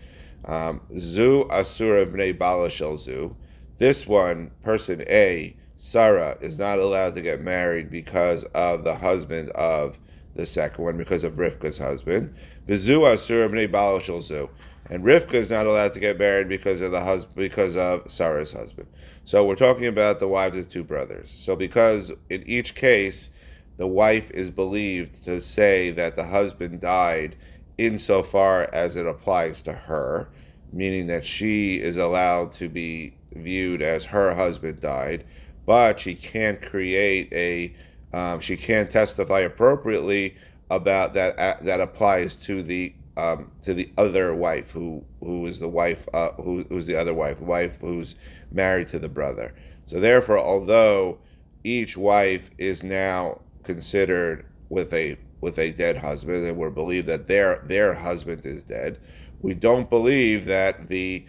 Um, 0.45 0.81
Zu 0.97 1.47
Asura 1.49 2.05
Bnei 2.05 2.37
Bala 2.37 2.69
Shel 2.69 2.97
Zu. 2.97 3.35
This 3.77 4.07
one, 4.07 4.51
person 4.63 5.03
A, 5.07 5.55
Sarah, 5.75 6.37
is 6.41 6.59
not 6.59 6.79
allowed 6.79 7.15
to 7.15 7.21
get 7.21 7.41
married 7.41 7.89
because 7.89 8.43
of 8.53 8.83
the 8.83 8.95
husband 8.95 9.49
of 9.51 9.99
the 10.35 10.45
second 10.45 10.83
one, 10.83 10.97
because 10.97 11.23
of 11.23 11.35
Rivka's 11.35 11.77
husband. 11.77 12.33
Vizu 12.67 13.05
Asura 13.07 13.49
Bnei 13.49 13.71
Bala 13.71 14.01
Shel 14.01 14.21
Zu. 14.21 14.49
And 14.89 15.05
Rivka 15.05 15.35
is 15.35 15.49
not 15.49 15.67
allowed 15.67 15.93
to 15.93 15.99
get 15.99 16.19
married 16.19 16.49
because 16.49 16.81
of 16.81 16.91
the 16.91 17.01
husband, 17.01 17.35
because 17.35 17.77
of 17.77 18.11
Sarah's 18.11 18.51
husband. 18.51 18.87
So 19.23 19.45
we're 19.45 19.55
talking 19.55 19.85
about 19.85 20.19
the 20.19 20.27
wives 20.27 20.57
of 20.57 20.67
two 20.67 20.83
brothers. 20.83 21.29
So 21.29 21.55
because 21.55 22.11
in 22.29 22.43
each 22.45 22.75
case, 22.75 23.29
the 23.77 23.87
wife 23.87 24.29
is 24.31 24.49
believed 24.49 25.23
to 25.23 25.41
say 25.41 25.91
that 25.91 26.15
the 26.15 26.23
husband 26.23 26.79
died 26.81 27.35
insofar 27.77 28.69
as 28.73 28.95
it 28.95 29.07
applies 29.07 29.61
to 29.63 29.73
her, 29.73 30.29
meaning 30.71 31.07
that 31.07 31.25
she 31.25 31.79
is 31.79 31.97
allowed 31.97 32.51
to 32.51 32.69
be 32.69 33.13
viewed 33.33 33.81
as 33.81 34.05
her 34.05 34.33
husband 34.33 34.79
died, 34.79 35.25
but 35.65 35.99
she 35.99 36.13
can't 36.13 36.61
create 36.61 37.31
a, 37.33 37.73
um, 38.15 38.39
she 38.39 38.55
can't 38.55 38.89
testify 38.89 39.39
appropriately 39.39 40.35
about 40.69 41.13
that. 41.13 41.37
Uh, 41.39 41.55
that 41.61 41.79
applies 41.81 42.35
to 42.35 42.61
the 42.61 42.93
um, 43.17 43.51
to 43.61 43.73
the 43.73 43.91
other 43.97 44.33
wife 44.33 44.71
who 44.71 45.03
who 45.19 45.45
is 45.45 45.59
the 45.59 45.67
wife 45.67 46.07
uh, 46.13 46.31
who 46.33 46.63
who's 46.69 46.85
the 46.85 46.95
other 46.95 47.13
wife, 47.13 47.41
wife 47.41 47.79
who's 47.81 48.15
married 48.51 48.87
to 48.87 48.99
the 48.99 49.09
brother. 49.09 49.53
So 49.85 49.99
therefore, 49.99 50.39
although 50.39 51.19
each 51.63 51.97
wife 51.97 52.49
is 52.57 52.83
now 52.83 53.41
considered 53.63 54.45
with 54.69 54.93
a 54.93 55.17
with 55.41 55.57
a 55.57 55.71
dead 55.71 55.97
husband, 55.97 56.45
and 56.45 56.57
we're 56.57 56.69
believed 56.69 57.07
that 57.07 57.27
their 57.27 57.63
their 57.65 57.93
husband 57.93 58.45
is 58.45 58.63
dead, 58.63 58.99
we 59.41 59.53
don't 59.53 59.89
believe 59.89 60.45
that 60.45 60.87
the 60.87 61.25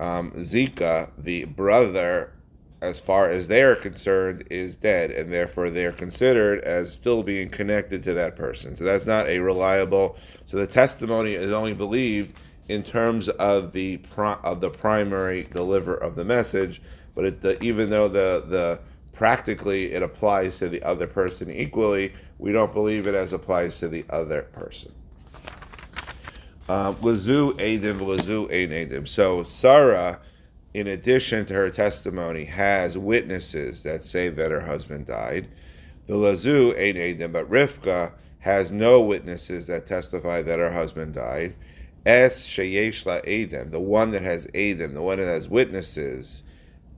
um, 0.00 0.32
Zika, 0.32 1.10
the 1.16 1.44
brother, 1.44 2.32
as 2.80 2.98
far 2.98 3.30
as 3.30 3.46
they're 3.46 3.76
concerned, 3.76 4.44
is 4.50 4.74
dead, 4.76 5.12
and 5.12 5.32
therefore 5.32 5.70
they're 5.70 5.92
considered 5.92 6.60
as 6.62 6.92
still 6.92 7.22
being 7.22 7.48
connected 7.48 8.02
to 8.02 8.14
that 8.14 8.34
person. 8.34 8.74
So 8.74 8.84
that's 8.84 9.06
not 9.06 9.28
a 9.28 9.38
reliable. 9.38 10.16
So 10.46 10.56
the 10.56 10.66
testimony 10.66 11.34
is 11.34 11.52
only 11.52 11.74
believed 11.74 12.36
in 12.68 12.82
terms 12.82 13.28
of 13.28 13.72
the 13.72 14.00
of 14.16 14.60
the 14.60 14.70
primary 14.70 15.44
deliver 15.52 15.94
of 15.94 16.16
the 16.16 16.24
message, 16.24 16.82
but 17.14 17.24
it, 17.24 17.40
the, 17.40 17.62
even 17.62 17.90
though 17.90 18.08
the 18.08 18.44
the 18.48 18.80
practically 19.22 19.92
it 19.92 20.02
applies 20.02 20.58
to 20.58 20.68
the 20.68 20.82
other 20.82 21.06
person 21.06 21.48
equally, 21.48 22.12
we 22.40 22.50
don't 22.50 22.72
believe 22.72 23.06
it 23.06 23.14
as 23.14 23.32
applies 23.32 23.78
to 23.78 23.88
the 23.88 24.04
other 24.10 24.42
person. 24.42 24.92
Uh, 26.68 26.92
Lazu 27.00 27.52
Adim, 27.52 28.00
Lazu 28.00 28.50
Ein 28.50 28.70
Adim. 28.70 29.06
So 29.06 29.44
Sarah, 29.44 30.18
in 30.74 30.88
addition 30.88 31.46
to 31.46 31.54
her 31.54 31.70
testimony, 31.70 32.42
has 32.46 32.98
witnesses 32.98 33.84
that 33.84 34.02
say 34.02 34.28
that 34.28 34.50
her 34.50 34.62
husband 34.62 35.06
died. 35.06 35.46
The 36.08 36.16
Lazu 36.16 36.72
Ein 36.72 36.96
Adim, 36.96 37.32
but 37.32 37.48
Rivka 37.48 38.10
has 38.40 38.72
no 38.72 39.02
witnesses 39.02 39.68
that 39.68 39.86
testify 39.86 40.42
that 40.42 40.58
her 40.58 40.72
husband 40.72 41.14
died. 41.14 41.54
Es 42.04 42.48
Sheyesh 42.48 43.06
La 43.06 43.20
Adim, 43.20 43.70
the 43.70 43.78
one 43.78 44.10
that 44.10 44.22
has 44.22 44.48
Adim, 44.48 44.94
the 44.94 45.02
one 45.02 45.18
that 45.18 45.28
has 45.28 45.46
witnesses, 45.46 46.42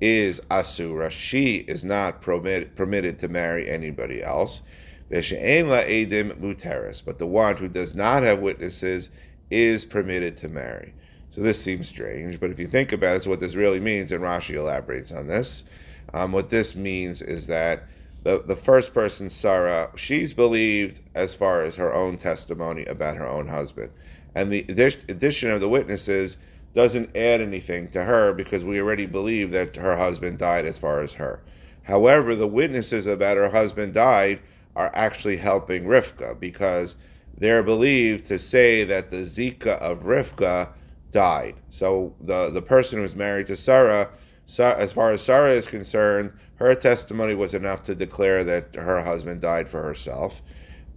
is 0.04 0.42
Asura. 0.50 1.08
She 1.08 1.56
is 1.56 1.82
not 1.82 2.20
permit, 2.20 2.76
permitted 2.76 3.18
to 3.20 3.28
marry 3.28 3.70
anybody 3.70 4.22
else. 4.22 4.60
But 5.08 5.22
the 5.22 7.26
one 7.26 7.56
who 7.56 7.68
does 7.68 7.94
not 7.94 8.22
have 8.22 8.40
witnesses 8.40 9.08
is 9.50 9.86
permitted 9.86 10.36
to 10.36 10.50
marry. 10.50 10.92
So 11.30 11.40
this 11.40 11.58
seems 11.58 11.88
strange, 11.88 12.38
but 12.38 12.50
if 12.50 12.58
you 12.58 12.66
think 12.66 12.92
about 12.92 13.16
it, 13.16 13.26
what 13.26 13.40
this 13.40 13.54
really 13.54 13.80
means, 13.80 14.12
and 14.12 14.22
Rashi 14.22 14.56
elaborates 14.56 15.10
on 15.10 15.26
this, 15.26 15.64
um, 16.12 16.32
what 16.32 16.50
this 16.50 16.76
means 16.76 17.22
is 17.22 17.46
that 17.46 17.84
the, 18.24 18.42
the 18.42 18.56
first 18.56 18.92
person, 18.92 19.30
Sarah, 19.30 19.90
she's 19.96 20.34
believed 20.34 21.00
as 21.14 21.34
far 21.34 21.62
as 21.62 21.76
her 21.76 21.94
own 21.94 22.18
testimony 22.18 22.84
about 22.84 23.16
her 23.16 23.26
own 23.26 23.48
husband. 23.48 23.90
And 24.34 24.52
the 24.52 24.66
addition 24.68 25.50
of 25.50 25.62
the 25.62 25.68
witnesses 25.68 26.36
doesn't 26.74 27.16
add 27.16 27.40
anything 27.40 27.88
to 27.92 28.04
her 28.04 28.32
because 28.32 28.64
we 28.64 28.80
already 28.80 29.06
believe 29.06 29.52
that 29.52 29.76
her 29.76 29.96
husband 29.96 30.38
died 30.38 30.66
as 30.66 30.78
far 30.78 31.00
as 31.00 31.14
her. 31.14 31.40
However, 31.84 32.34
the 32.34 32.48
witnesses 32.48 33.06
about 33.06 33.36
her 33.36 33.48
husband 33.48 33.94
died 33.94 34.40
are 34.74 34.90
actually 34.94 35.36
helping 35.36 35.84
Rivka 35.84 36.38
because 36.40 36.96
they're 37.36 37.62
believed 37.62 38.24
to 38.26 38.38
say 38.38 38.84
that 38.84 39.10
the 39.10 39.18
Zika 39.18 39.78
of 39.78 40.02
Rivka 40.02 40.70
died. 41.10 41.54
So 41.68 42.14
the, 42.20 42.50
the 42.50 42.62
person 42.62 42.98
who's 42.98 43.14
married 43.14 43.46
to 43.46 43.56
Sarah, 43.56 44.10
as 44.58 44.92
far 44.92 45.12
as 45.12 45.22
Sarah 45.22 45.52
is 45.52 45.66
concerned, 45.66 46.32
her 46.56 46.74
testimony 46.74 47.34
was 47.34 47.54
enough 47.54 47.82
to 47.84 47.94
declare 47.94 48.42
that 48.44 48.74
her 48.74 49.02
husband 49.02 49.40
died 49.40 49.68
for 49.68 49.82
herself. 49.82 50.42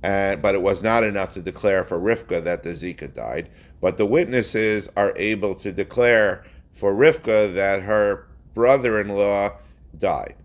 And, 0.03 0.41
but 0.41 0.55
it 0.55 0.61
was 0.61 0.83
not 0.83 1.03
enough 1.03 1.33
to 1.33 1.41
declare 1.41 1.83
for 1.83 1.99
Rivka 1.99 2.43
that 2.43 2.63
the 2.63 2.69
Zika 2.69 3.13
died. 3.13 3.49
But 3.81 3.97
the 3.97 4.05
witnesses 4.05 4.89
are 4.95 5.13
able 5.15 5.55
to 5.55 5.71
declare 5.71 6.43
for 6.73 6.93
Rivka 6.93 7.53
that 7.55 7.81
her 7.83 8.27
brother 8.53 8.99
in 8.99 9.09
law 9.09 9.51
died. 9.97 10.35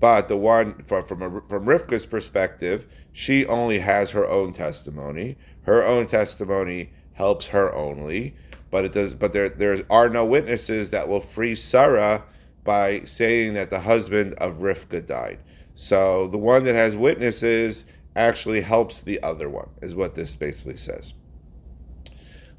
But 0.00 0.28
the 0.28 0.36
one 0.36 0.82
from 0.84 1.04
from, 1.04 1.22
a, 1.22 1.40
from 1.42 1.66
Rivka's 1.66 2.06
perspective, 2.06 2.86
she 3.12 3.44
only 3.46 3.78
has 3.80 4.10
her 4.10 4.26
own 4.26 4.52
testimony. 4.52 5.36
Her 5.62 5.84
own 5.84 6.06
testimony 6.06 6.90
helps 7.12 7.48
her 7.48 7.72
only, 7.74 8.34
but 8.70 8.86
it 8.86 8.92
does. 8.92 9.12
But 9.14 9.34
there 9.34 9.50
there 9.50 9.76
are 9.90 10.08
no 10.08 10.24
witnesses 10.24 10.90
that 10.90 11.06
will 11.06 11.20
free 11.20 11.54
Sarah 11.54 12.24
by 12.64 13.00
saying 13.00 13.54
that 13.54 13.70
the 13.70 13.80
husband 13.80 14.34
of 14.34 14.58
Rivka 14.58 15.06
died. 15.06 15.38
So 15.74 16.26
the 16.28 16.38
one 16.38 16.64
that 16.64 16.74
has 16.74 16.96
witnesses 16.96 17.84
actually 18.16 18.60
helps 18.60 19.00
the 19.00 19.22
other 19.22 19.48
one, 19.48 19.68
is 19.82 19.94
what 19.94 20.14
this 20.14 20.36
basically 20.36 20.76
says. 20.76 21.14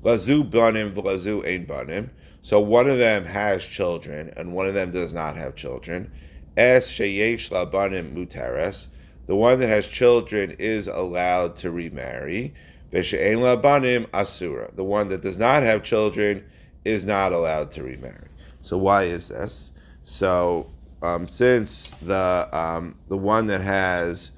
Lazu 0.01 0.43
banim 0.43 0.91
v'lazu 0.91 1.45
ein 1.45 1.65
banim. 1.65 2.11
So 2.41 2.59
one 2.59 2.89
of 2.89 2.97
them 2.97 3.25
has 3.25 3.65
children, 3.65 4.33
and 4.35 4.53
one 4.53 4.65
of 4.65 4.73
them 4.73 4.91
does 4.91 5.13
not 5.13 5.35
have 5.35 5.55
children. 5.55 6.11
Es 6.57 6.91
sheyesh 6.91 7.51
labanim 7.51 8.13
muteres. 8.13 8.87
The 9.27 9.35
one 9.35 9.59
that 9.59 9.67
has 9.67 9.87
children 9.87 10.55
is 10.57 10.87
allowed 10.87 11.55
to 11.57 11.71
remarry. 11.71 12.53
Veshe'en 12.91 13.37
labanim 13.37 14.07
asura. 14.13 14.71
The 14.73 14.83
one 14.83 15.07
that 15.09 15.21
does 15.21 15.37
not 15.37 15.63
have 15.63 15.83
children 15.83 16.43
is 16.83 17.05
not 17.05 17.31
allowed 17.31 17.71
to 17.71 17.83
remarry. 17.83 18.27
So 18.61 18.77
why 18.77 19.03
is 19.03 19.27
this? 19.27 19.73
So 20.01 20.71
um, 21.01 21.27
since 21.27 21.91
the 22.01 22.49
um, 22.51 22.97
the 23.07 23.17
one 23.17 23.45
that 23.47 23.61
has 23.61 24.31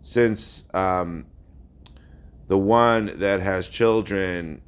since 0.00 0.64
um, 0.74 1.26
the 2.48 2.58
one 2.58 3.18
that 3.18 3.40
has 3.40 3.68
children 3.68 4.62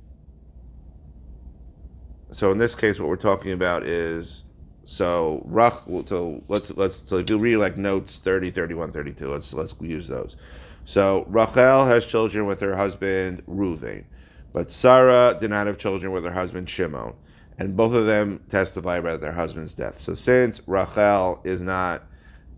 so 2.33 2.53
in 2.53 2.59
this 2.59 2.75
case, 2.75 3.01
what 3.01 3.09
we're 3.09 3.17
talking 3.17 3.53
about 3.53 3.85
is 3.85 4.45
so 4.85 5.45
Rach. 5.49 6.09
So 6.09 6.43
let's 6.49 6.71
let's 6.73 7.03
so 7.05 7.17
if 7.17 7.29
you 7.29 7.39
read 7.39 7.57
like 7.57 7.77
notes 7.77 8.19
30, 8.19 8.51
31, 8.51 8.93
32, 8.93 9.29
let's 9.29 9.53
let's 9.53 9.75
use 9.81 10.07
those. 10.07 10.37
So 10.85 11.25
Rachel 11.29 11.85
has 11.85 12.07
children 12.07 12.47
with 12.47 12.61
her 12.61 12.75
husband 12.75 13.45
Ruvain, 13.47 14.05
but 14.53 14.71
Sarah 14.71 15.37
did 15.39 15.51
not 15.51 15.67
have 15.67 15.79
children 15.79 16.13
with 16.13 16.25
her 16.25 16.33
husband 16.33 16.69
Shimon, 16.69 17.15
and 17.59 17.77
both 17.77 17.95
of 17.95 18.07
them 18.07 18.43
testify 18.49 18.97
about 18.97 19.21
their 19.21 19.33
husband's 19.33 19.75
death. 19.75 20.01
So 20.01 20.15
since 20.15 20.61
Rachel 20.67 21.41
is 21.45 21.61
not 21.61 22.05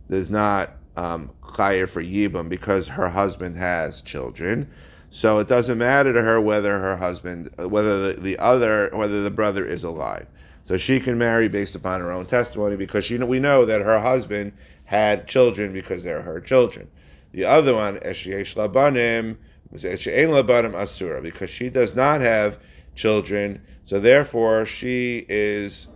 is 0.09 0.31
not 0.31 0.71
um, 0.97 1.31
for 1.43 2.03
Yibam 2.03 2.49
because 2.49 2.89
her 2.89 3.09
husband 3.09 3.57
has 3.57 4.03
children. 4.03 4.69
So 5.11 5.39
it 5.39 5.49
doesn't 5.49 5.77
matter 5.77 6.13
to 6.13 6.23
her 6.23 6.41
whether 6.41 6.79
her 6.79 6.97
husband, 6.97 7.51
whether 7.59 8.15
the, 8.15 8.21
the 8.21 8.39
other, 8.39 8.91
whether 8.95 9.23
the 9.23 9.31
brother 9.31 9.65
is 9.65 9.85
alive. 9.85 10.27
So 10.63 10.77
she 10.79 11.01
can 11.01 11.19
marry 11.19 11.49
based 11.49 11.75
upon 11.75 12.01
her 12.01 12.13
own 12.13 12.27
testimony 12.27 12.77
because 12.77 13.05
she, 13.05 13.19
we 13.19 13.41
know 13.41 13.65
that 13.65 13.83
her 13.83 14.01
husband 14.01 14.53
had 14.85 15.27
children 15.27 15.73
because 15.73 16.03
they're 16.05 16.23
her 16.23 16.41
children. 16.41 16.89
The 17.33 17.45
other 17.45 17.75
one, 17.75 17.99
Eshiesh 17.99 18.55
Labanim, 18.55 19.37
Labanim 19.75 20.75
Asura, 20.75 21.21
because 21.21 21.51
she 21.51 21.69
does 21.69 21.95
not 21.95 22.21
have 22.21 22.59
children, 22.95 23.61
so 23.85 23.99
therefore 23.99 24.67
she 24.67 25.25
is, 25.29 25.89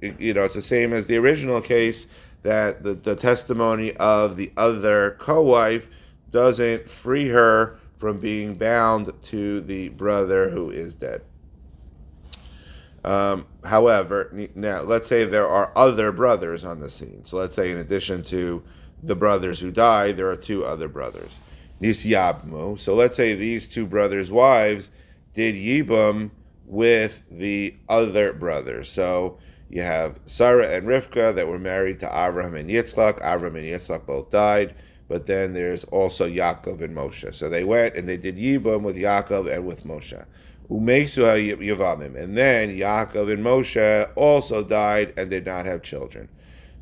you 0.00 0.32
know, 0.32 0.44
it's 0.44 0.54
the 0.54 0.62
same 0.62 0.92
as 0.92 1.06
the 1.06 1.16
original 1.16 1.60
case 1.60 2.06
that 2.44 2.84
the, 2.84 2.94
the 2.94 3.16
testimony 3.16 3.96
of 3.96 4.36
the 4.36 4.52
other 4.56 5.16
co-wife 5.18 5.88
doesn't 6.30 6.88
free 6.88 7.28
her 7.28 7.78
from 7.96 8.18
being 8.18 8.54
bound 8.54 9.10
to 9.22 9.60
the 9.62 9.88
brother 9.90 10.50
who 10.50 10.70
is 10.70 10.94
dead. 10.94 11.22
Um, 13.02 13.46
however, 13.64 14.30
now 14.54 14.82
let's 14.82 15.08
say 15.08 15.24
there 15.24 15.48
are 15.48 15.72
other 15.76 16.12
brothers 16.12 16.64
on 16.64 16.80
the 16.80 16.88
scene. 16.88 17.24
So 17.24 17.38
let's 17.38 17.54
say, 17.54 17.70
in 17.70 17.78
addition 17.78 18.22
to 18.24 18.62
the 19.02 19.14
brothers 19.14 19.58
who 19.58 19.70
died, 19.70 20.16
there 20.16 20.28
are 20.28 20.36
two 20.36 20.64
other 20.64 20.88
brothers. 20.88 21.40
Nisyabmu. 21.80 22.78
So 22.78 22.94
let's 22.94 23.16
say 23.16 23.34
these 23.34 23.68
two 23.68 23.86
brothers' 23.86 24.30
wives 24.30 24.90
did 25.32 25.54
Yibam 25.54 26.30
with 26.66 27.22
the 27.30 27.74
other 27.88 28.32
brothers. 28.32 28.88
So 28.88 29.38
you 29.74 29.82
have 29.82 30.20
Sarah 30.24 30.68
and 30.68 30.86
Rivka 30.86 31.34
that 31.34 31.48
were 31.48 31.58
married 31.58 31.98
to 31.98 32.06
Abraham 32.06 32.54
and 32.54 32.70
Yitzchak. 32.70 33.16
Abraham 33.16 33.56
and 33.56 33.66
Yitzchak 33.66 34.06
both 34.06 34.30
died. 34.30 34.76
But 35.08 35.26
then 35.26 35.52
there's 35.52 35.82
also 35.82 36.30
Yaakov 36.30 36.80
and 36.80 36.96
Moshe. 36.96 37.34
So 37.34 37.48
they 37.50 37.64
went 37.64 37.96
and 37.96 38.08
they 38.08 38.16
did 38.16 38.36
Yibam 38.36 38.82
with 38.82 38.96
Yaakov 38.96 39.52
and 39.52 39.66
with 39.66 39.84
Moshe. 39.84 40.24
Umesu 40.70 41.58
Yavamim. 41.58 42.14
And 42.14 42.38
then 42.38 42.70
Yaakov 42.70 43.32
and 43.32 43.44
Moshe 43.44 44.08
also 44.14 44.62
died 44.62 45.12
and 45.16 45.28
did 45.28 45.44
not 45.44 45.66
have 45.66 45.82
children. 45.82 46.28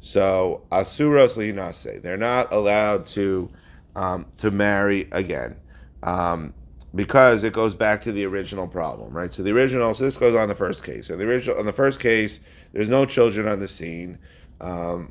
So 0.01 0.63
Asuros 0.71 1.39
Linase. 1.39 2.03
They're 2.03 2.19
not 2.19 2.53
allowed 2.53 3.07
to 3.09 3.49
um, 3.97 4.27
to 4.37 4.51
marry 4.51 5.09
again. 5.13 5.57
Um, 6.03 6.53
because 6.95 7.43
it 7.43 7.53
goes 7.53 7.75
back 7.75 8.03
to 8.03 8.13
the 8.13 8.27
original 8.27 8.69
problem, 8.69 9.13
right? 9.13 9.33
So 9.33 9.43
the 9.43 9.53
original, 9.53 9.95
so 9.95 10.05
this 10.05 10.17
goes 10.17 10.35
on 10.35 10.49
the 10.49 10.55
first 10.55 10.85
case. 10.85 11.07
So 11.07 11.17
the 11.17 11.27
original, 11.27 11.59
on 11.59 11.67
the 11.67 11.73
first 11.73 12.01
case, 12.01 12.41
there's 12.73 12.89
no 12.89 13.07
children 13.07 13.49
on 13.49 13.61
the 13.61 13.69
scene. 13.69 14.19
Um, 14.61 15.11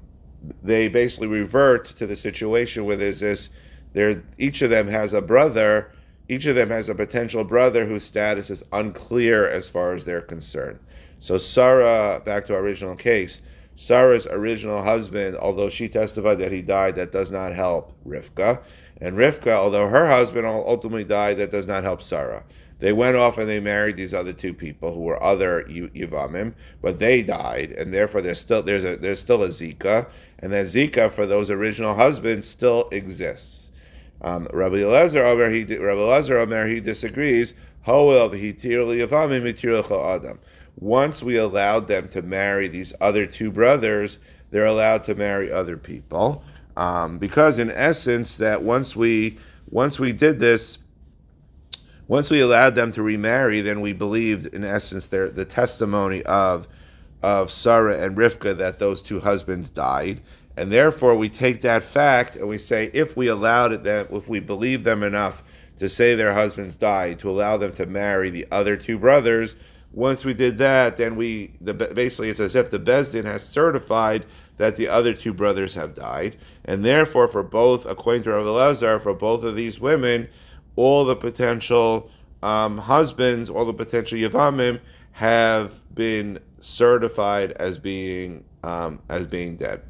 they 0.64 0.88
basically 0.88 1.28
revert 1.28 1.86
to 1.86 2.06
the 2.06 2.16
situation 2.16 2.86
where 2.86 2.98
there's 2.98 3.20
this, 3.20 3.50
there, 3.94 4.24
each 4.38 4.62
of 4.62 4.70
them 4.70 4.88
has 4.88 5.14
a 5.14 5.22
brother, 5.22 5.92
each 6.30 6.46
of 6.46 6.56
them 6.56 6.70
has 6.70 6.90
a 6.90 6.96
potential 6.96 7.44
brother 7.44 7.86
whose 7.86 8.04
status 8.04 8.50
is 8.50 8.64
unclear 8.72 9.50
as 9.50 9.68
far 9.68 9.92
as 9.92 10.06
they're 10.06 10.22
concerned. 10.22 10.80
So 11.20 11.38
Sarah, 11.38 12.22
back 12.24 12.46
to 12.46 12.56
our 12.56 12.62
original 12.62 12.96
case, 12.96 13.42
Sarah's 13.76 14.28
original 14.28 14.84
husband, 14.84 15.38
although 15.38 15.70
she 15.70 15.88
testified 15.88 16.40
that 16.40 16.52
he 16.52 16.62
died, 16.62 16.96
that 16.96 17.12
does 17.12 17.32
not 17.32 17.54
help 17.54 17.94
Rivka. 18.06 18.62
And 19.00 19.18
Rivka, 19.18 19.52
although 19.52 19.88
her 19.88 20.08
husband 20.08 20.46
ultimately 20.46 21.04
died, 21.04 21.38
that 21.38 21.52
does 21.52 21.66
not 21.66 21.84
help 21.84 22.02
Sarah. 22.02 22.44
They 22.82 22.94
went 22.94 23.16
off 23.16 23.38
and 23.38 23.48
they 23.48 23.60
married 23.60 23.96
these 23.96 24.14
other 24.14 24.34
two 24.34 24.56
people 24.56 24.94
who 24.94 25.02
were 25.02 25.22
other 25.22 25.64
Yivamim, 25.70 26.56
but 26.82 26.98
they 26.98 27.22
died, 27.22 27.74
and 27.74 27.94
therefore 27.94 28.22
there's 28.22 28.40
still 28.40 28.64
there's 28.64 28.84
a 28.84 28.98
there's 28.98 29.20
still 29.20 29.44
a 29.44 29.50
Zika, 29.50 30.10
and 30.40 30.52
that 30.52 30.66
Zika 30.66 31.12
for 31.12 31.28
those 31.28 31.52
original 31.52 31.94
husbands 31.94 32.48
still 32.48 32.90
exists. 32.92 33.72
Um, 34.24 34.48
Rabbi 34.52 34.78
Elazar 34.78 35.28
Omer 35.28 35.52
he 35.52 35.64
Rabbi 35.64 36.00
Elazar 36.00 36.42
Omer 36.42 36.68
he 36.68 36.80
disagrees. 36.80 37.54
Adam. 37.88 38.32
Once 40.82 41.22
we 41.22 41.38
allowed 41.38 41.88
them 41.88 42.08
to 42.08 42.24
marry 42.24 42.68
these 42.68 42.92
other 43.00 43.28
two 43.28 43.52
brothers, 43.52 44.18
they're 44.50 44.66
allowed 44.66 45.04
to 45.04 45.14
marry 45.14 45.52
other 45.52 45.78
people. 45.78 46.44
Um, 46.76 47.20
because 47.20 47.60
in 47.60 47.70
essence, 47.72 48.36
that 48.38 48.64
once 48.64 48.96
we 48.96 49.38
once 49.70 50.00
we 50.00 50.12
did 50.12 50.40
this, 50.40 50.80
once 52.08 52.32
we 52.32 52.42
allowed 52.42 52.74
them 52.74 52.92
to 52.94 53.04
remarry, 53.04 53.62
then 53.62 53.80
we 53.80 53.94
believed 53.94 54.54
in 54.56 54.64
essence 54.64 55.06
their 55.06 55.30
the 55.30 55.46
testimony 55.46 56.24
of 56.24 56.68
of 57.22 57.52
Sarah 57.52 58.04
and 58.04 58.18
Rivka 58.18 58.58
that 58.58 58.80
those 58.80 59.04
two 59.04 59.20
husbands 59.20 59.70
died, 59.70 60.22
and 60.58 60.72
therefore 60.72 61.16
we 61.16 61.30
take 61.30 61.62
that 61.62 61.84
fact 61.84 62.36
and 62.38 62.48
we 62.48 62.58
say 62.58 62.90
if 62.94 63.16
we 63.16 63.28
allowed 63.28 63.72
it 63.72 63.84
that 63.84 64.10
if 64.12 64.28
we 64.28 64.40
believe 64.40 64.84
them 64.84 65.04
enough 65.04 65.44
to 65.78 65.88
say 65.88 66.16
their 66.16 66.34
husbands 66.34 66.76
died 66.76 67.20
to 67.20 67.30
allow 67.30 67.58
them 67.58 67.72
to 67.74 67.86
marry 67.86 68.32
the 68.32 68.48
other 68.52 68.76
two 68.76 68.98
brothers. 68.98 69.56
Once 69.94 70.24
we 70.24 70.34
did 70.34 70.58
that, 70.58 70.96
then 70.96 71.16
we 71.16 71.52
the, 71.60 71.74
basically 71.74 72.30
it's 72.30 72.40
as 72.40 72.56
if 72.56 72.72
the 72.72 72.80
Besdin 72.80 73.26
has 73.26 73.44
certified 73.44 74.26
that 74.58 74.76
the 74.76 74.88
other 74.88 75.14
two 75.14 75.34
brothers 75.34 75.74
have 75.74 75.94
died, 75.94 76.38
and 76.66 76.86
therefore, 76.86 77.28
for 77.28 77.44
both, 77.44 77.86
according 77.86 78.24
to 78.24 78.32
Rav 78.32 78.46
Elazar, 78.46 79.02
for 79.02 79.14
both 79.14 79.44
of 79.44 79.56
these 79.56 79.80
women, 79.80 80.30
all 80.76 81.04
the 81.04 81.16
potential 81.16 82.10
um, 82.42 82.78
husbands, 82.78 83.50
all 83.50 83.66
the 83.66 83.74
potential 83.74 84.18
yavamim, 84.18 84.80
have 85.12 85.82
been 85.94 86.40
certified 86.60 87.52
as 87.54 87.78
being 87.78 88.46
um, 88.64 89.02
as 89.10 89.28
being 89.28 89.58
dead. 89.58 89.82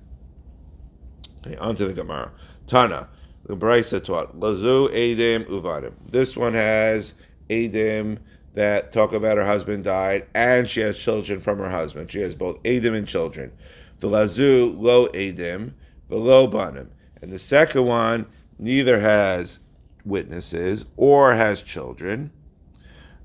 Okay, 1.46 1.58
on 1.58 1.76
to 1.76 1.86
the 1.86 1.94
Gemara. 1.94 2.32
Tana, 2.68 3.10
the 3.46 3.58
Brisa 3.58 4.04
taught 4.04 4.40
Lazu 4.40 4.90
Edim 4.90 5.44
Uvadim. 5.46 5.94
This 6.10 6.38
one 6.38 6.54
has 6.54 7.14
Edim 7.50 8.18
that 8.54 8.92
talk 8.92 9.14
about 9.14 9.38
her 9.38 9.46
husband 9.46 9.84
died, 9.84 10.28
and 10.34 10.70
she 10.70 10.82
has 10.82 10.98
children 10.98 11.40
from 11.40 11.60
her 11.60 11.70
husband. 11.70 12.12
She 12.12 12.22
has 12.22 12.36
both 12.36 12.62
Edim 12.64 12.96
and 12.96 13.08
children. 13.08 13.52
The 14.00 14.08
lazu 14.08 14.74
lo 14.78 15.08
edim, 15.10 15.74
the 16.10 16.18
lo 16.18 16.48
banim. 16.48 16.90
And 17.22 17.32
the 17.32 17.40
second 17.40 17.86
one 17.86 18.26
neither 18.58 19.00
has 19.00 19.60
witnesses 20.06 20.86
or 20.98 21.34
has 21.34 21.62
children. 21.62 22.32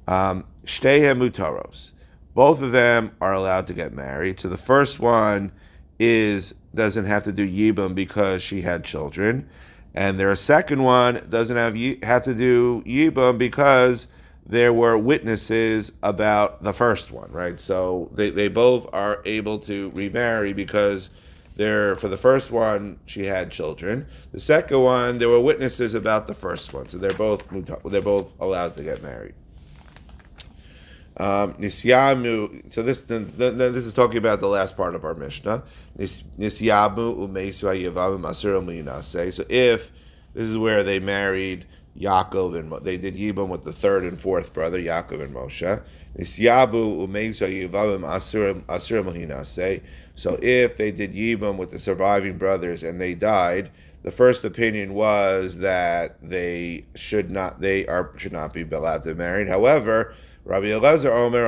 Um, 0.07 0.45
mutaros. 0.65 1.93
Both 2.35 2.61
of 2.61 2.73
them 2.73 3.13
are 3.21 3.33
allowed 3.33 3.67
to 3.69 3.75
get 3.75 3.95
married. 3.95 4.39
So 4.39 4.49
the 4.49 4.59
first 4.59 5.01
one 5.01 5.51
is 5.99 6.55
doesn't 6.75 7.07
have 7.07 7.23
to 7.25 7.33
do 7.33 7.49
yibam 7.49 7.95
because 7.95 8.43
she 8.43 8.61
had 8.61 8.85
children, 8.85 9.49
and 9.95 10.21
their 10.21 10.37
second 10.37 10.83
one 10.83 11.27
doesn't 11.31 11.57
have 11.57 11.75
have 12.03 12.23
to 12.25 12.35
do 12.35 12.83
yibam 12.87 13.39
because 13.39 14.09
there 14.49 14.73
were 14.73 14.97
witnesses 14.97 15.93
about 16.03 16.63
the 16.63 16.73
first 16.73 17.11
one, 17.11 17.31
right? 17.33 17.59
So 17.59 18.09
they, 18.15 18.31
they 18.31 18.49
both 18.49 18.87
are 18.93 19.21
able 19.25 19.59
to 19.61 19.91
remarry 19.91 20.53
because 20.53 21.11
they're 21.57 21.97
for 21.97 22.09
the 22.09 22.17
first 22.17 22.51
one 22.51 22.99
she 23.07 23.25
had 23.25 23.51
children. 23.51 24.07
The 24.33 24.41
second 24.41 24.81
one 24.81 25.19
there 25.19 25.29
were 25.29 25.41
witnesses 25.41 25.95
about 25.95 26.27
the 26.27 26.35
first 26.35 26.73
one, 26.73 26.89
so 26.89 26.99
they're 26.99 27.13
both 27.13 27.47
they're 27.85 28.03
both 28.03 28.35
allowed 28.41 28.77
to 28.77 28.83
get 28.83 29.03
married. 29.03 29.35
Um. 31.17 31.55
So 31.71 32.83
this 32.83 33.01
this 33.01 33.87
is 33.87 33.95
talking 33.95 34.19
about 34.19 34.41
the 34.41 34.49
last 34.49 34.77
part 34.77 34.95
of 34.95 35.05
our 35.05 35.15
Mishnah. 35.15 35.63
Nisyamu 35.99 37.17
umeisu 37.17 38.21
masur 38.21 39.33
So 39.33 39.45
if 39.49 39.93
this 40.35 40.45
is 40.45 40.59
where 40.59 40.85
they 40.85 41.01
married 41.01 41.65
Yaakov 41.99 42.59
and 42.59 42.85
they 42.85 42.99
did 42.99 43.17
Yibam 43.17 43.49
with 43.49 43.65
the 43.65 43.73
third 43.73 44.05
and 44.05 44.21
fourth 44.21 44.53
brother, 44.53 44.79
Yaakov 44.79 45.23
and 45.23 45.35
Moshe. 45.35 45.83
So 50.15 50.39
if 50.43 50.77
they 50.77 50.91
did 50.91 51.13
Yibam 51.13 51.57
with 51.57 51.71
the 51.71 51.79
surviving 51.79 52.39
brothers 52.39 52.83
and 52.83 53.01
they 53.01 53.15
died, 53.15 53.71
the 54.03 54.11
first 54.13 54.45
opinion 54.45 54.95
was 54.95 55.57
that 55.59 56.17
they 56.23 56.85
should 56.95 57.31
not 57.31 57.61
they 57.61 57.87
are 57.87 58.13
should 58.17 58.33
not 58.33 58.53
be 58.53 58.63
allowed 58.63 59.03
to 59.03 59.15
marry. 59.15 59.49
However, 59.49 60.15
Rabbi 60.45 60.67
Elazar 60.67 61.11
Omer 61.11 61.47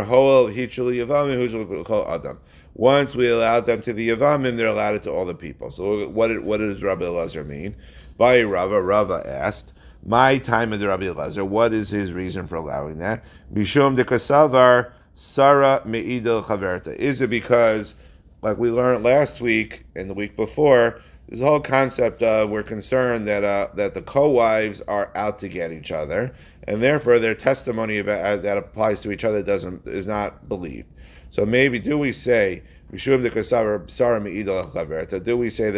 Adam. 2.15 2.39
Once 2.75 3.15
we 3.15 3.29
allowed 3.29 3.67
them 3.67 3.81
to 3.83 3.93
the 3.93 4.09
Yavamim, 4.09 4.57
they're 4.57 4.67
allowed 4.67 4.97
it 4.97 5.05
to 5.05 5.11
all 5.11 5.25
the 5.25 5.35
people. 5.35 5.71
So 5.71 6.09
what 6.09 6.43
what 6.43 6.59
does 6.59 6.83
Rabbi 6.83 7.05
Elazar 7.05 7.47
mean? 7.47 7.77
By 8.17 8.43
Rava, 8.43 8.83
Rava 8.83 9.23
asked. 9.25 9.73
My 10.09 10.39
time 10.39 10.73
of 10.73 10.81
the 10.81 10.89
Rabbi 10.89 11.05
Elazar, 11.05 11.47
what 11.47 11.75
is 11.75 11.91
his 11.91 12.15
reason 12.15 12.47
for 12.47 12.57
allowing 12.57 12.97
that? 12.97 13.23
Mishum 13.53 13.95
de 13.95 14.05
Kasavar 14.05 14.93
tzara 15.15 15.85
Me'idel 15.85 16.43
Chaverta? 16.43 16.97
Is 16.97 17.21
it 17.21 17.29
because, 17.29 17.95
like 18.41 18.57
we 18.57 18.71
learned 18.71 19.05
last 19.05 19.43
week 19.43 19.85
and 19.97 20.09
the 20.09 20.15
week 20.15 20.35
before, 20.35 21.03
this 21.29 21.43
whole 21.43 21.61
concept 21.61 22.23
of 22.23 22.49
we're 22.49 22.63
concerned 22.63 23.27
that 23.27 23.45
uh, 23.45 23.69
that 23.75 23.93
the 23.93 24.01
co-wives 24.01 24.81
are 24.89 25.13
out 25.15 25.39
to 25.41 25.49
get 25.51 25.73
each 25.73 25.93
other, 25.93 26.33
and 26.67 26.83
therefore 26.83 27.19
their 27.19 27.35
testimony 27.35 27.99
about 27.99 28.25
uh, 28.25 28.37
that 28.37 28.57
applies 28.57 29.01
to 29.01 29.11
each 29.11 29.27
other 29.27 29.43
doesn't 29.43 29.87
is 29.87 30.07
not 30.07 30.49
believed. 30.49 30.89
So 31.29 31.45
maybe 31.45 31.79
do 31.79 31.99
we 31.99 32.13
say? 32.13 32.63
Do 32.91 32.95
we 32.95 32.99
say 32.99 33.19
that 33.19 33.35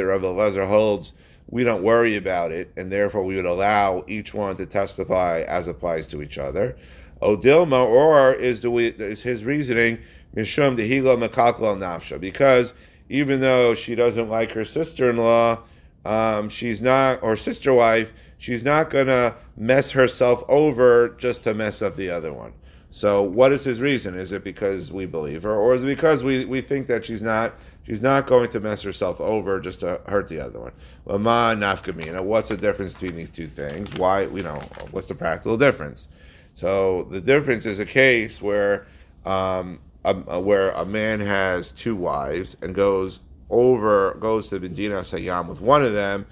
Rav 0.06 0.22
Elazar 0.22 0.68
holds? 0.68 1.14
We 1.50 1.64
don't 1.64 1.82
worry 1.82 2.16
about 2.16 2.52
it, 2.52 2.72
and 2.76 2.90
therefore 2.90 3.24
we 3.24 3.36
would 3.36 3.46
allow 3.46 4.04
each 4.06 4.32
one 4.32 4.56
to 4.56 4.66
testify 4.66 5.44
as 5.48 5.68
applies 5.68 6.06
to 6.08 6.22
each 6.22 6.38
other. 6.38 6.76
Odilma, 7.20 7.84
or 7.84 8.32
is 8.34 8.60
the 8.60 8.72
is 8.72 9.20
his 9.20 9.44
reasoning 9.44 9.98
mishum 10.34 10.76
dehila 10.76 11.22
mekakla 11.22 11.76
nafsha 11.76 12.18
because 12.18 12.72
even 13.08 13.40
though 13.40 13.74
she 13.74 13.94
doesn't 13.94 14.28
like 14.30 14.52
her 14.52 14.64
sister-in-law, 14.64 15.58
um, 16.04 16.48
she's 16.48 16.80
not 16.80 17.22
or 17.22 17.36
sister 17.36 17.74
wife, 17.74 18.14
she's 18.38 18.62
not 18.62 18.88
gonna 18.88 19.34
mess 19.56 19.90
herself 19.90 20.44
over 20.48 21.10
just 21.18 21.42
to 21.42 21.52
mess 21.52 21.82
up 21.82 21.96
the 21.96 22.08
other 22.08 22.32
one. 22.32 22.52
So 22.88 23.22
what 23.22 23.52
is 23.52 23.62
his 23.62 23.80
reason? 23.80 24.14
Is 24.14 24.32
it 24.32 24.42
because 24.42 24.92
we 24.92 25.06
believe 25.06 25.42
her, 25.42 25.54
or 25.54 25.74
is 25.74 25.82
it 25.82 25.86
because 25.86 26.24
we, 26.24 26.44
we 26.44 26.60
think 26.60 26.86
that 26.86 27.04
she's 27.04 27.22
not 27.22 27.54
she's 27.90 28.00
not 28.00 28.24
going 28.28 28.48
to 28.48 28.60
mess 28.60 28.82
herself 28.82 29.20
over 29.20 29.58
just 29.58 29.80
to 29.80 30.00
hurt 30.06 30.28
the 30.28 30.38
other 30.38 30.60
one? 30.60 30.72
Lama 31.06 31.56
nafkamina. 31.58 32.22
What's 32.22 32.48
the 32.48 32.56
difference 32.56 32.92
between 32.94 33.16
these 33.16 33.30
two 33.30 33.48
things? 33.48 33.92
Why 33.94 34.22
you 34.26 34.44
know 34.44 34.62
what's 34.92 35.08
the 35.08 35.14
practical 35.16 35.56
difference? 35.56 36.06
So 36.54 37.02
the 37.10 37.20
difference 37.20 37.66
is 37.66 37.80
a 37.80 37.84
case 37.84 38.40
where 38.40 38.86
um, 39.26 39.80
a, 40.04 40.40
where 40.40 40.70
a 40.70 40.84
man 40.84 41.18
has 41.18 41.72
two 41.72 41.96
wives 41.96 42.56
and 42.62 42.76
goes 42.76 43.18
over 43.50 44.14
goes 44.20 44.50
to 44.50 44.60
the 44.60 44.68
Medina 44.68 45.00
Sayyam 45.00 45.48
with 45.48 45.60
one 45.60 45.82
of 45.82 45.92
them, 45.92 46.26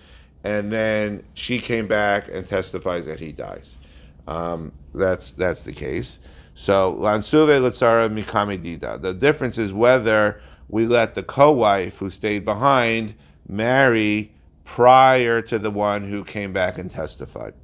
and 0.44 0.70
then 0.70 1.24
she 1.34 1.58
came 1.58 1.88
back 1.88 2.28
and 2.32 2.46
testifies 2.46 3.04
that 3.06 3.18
he 3.18 3.32
dies. 3.32 3.78
Um, 4.28 4.70
that's 4.94 5.32
that's 5.32 5.64
the 5.64 5.72
case. 5.72 6.20
So 6.54 6.94
lansuve 6.94 7.60
letzara 7.60 8.08
mikami 8.08 8.58
dida. 8.62 9.02
The 9.02 9.12
difference 9.12 9.58
is 9.58 9.72
whether 9.72 10.40
we 10.68 10.86
let 10.86 11.14
the 11.14 11.22
co-wife 11.22 11.98
who 11.98 12.10
stayed 12.10 12.44
behind 12.44 13.14
marry 13.48 14.32
prior 14.64 15.40
to 15.42 15.58
the 15.58 15.70
one 15.70 16.02
who 16.08 16.24
came 16.24 16.52
back 16.52 16.78
and 16.78 16.90
testified. 16.90 17.54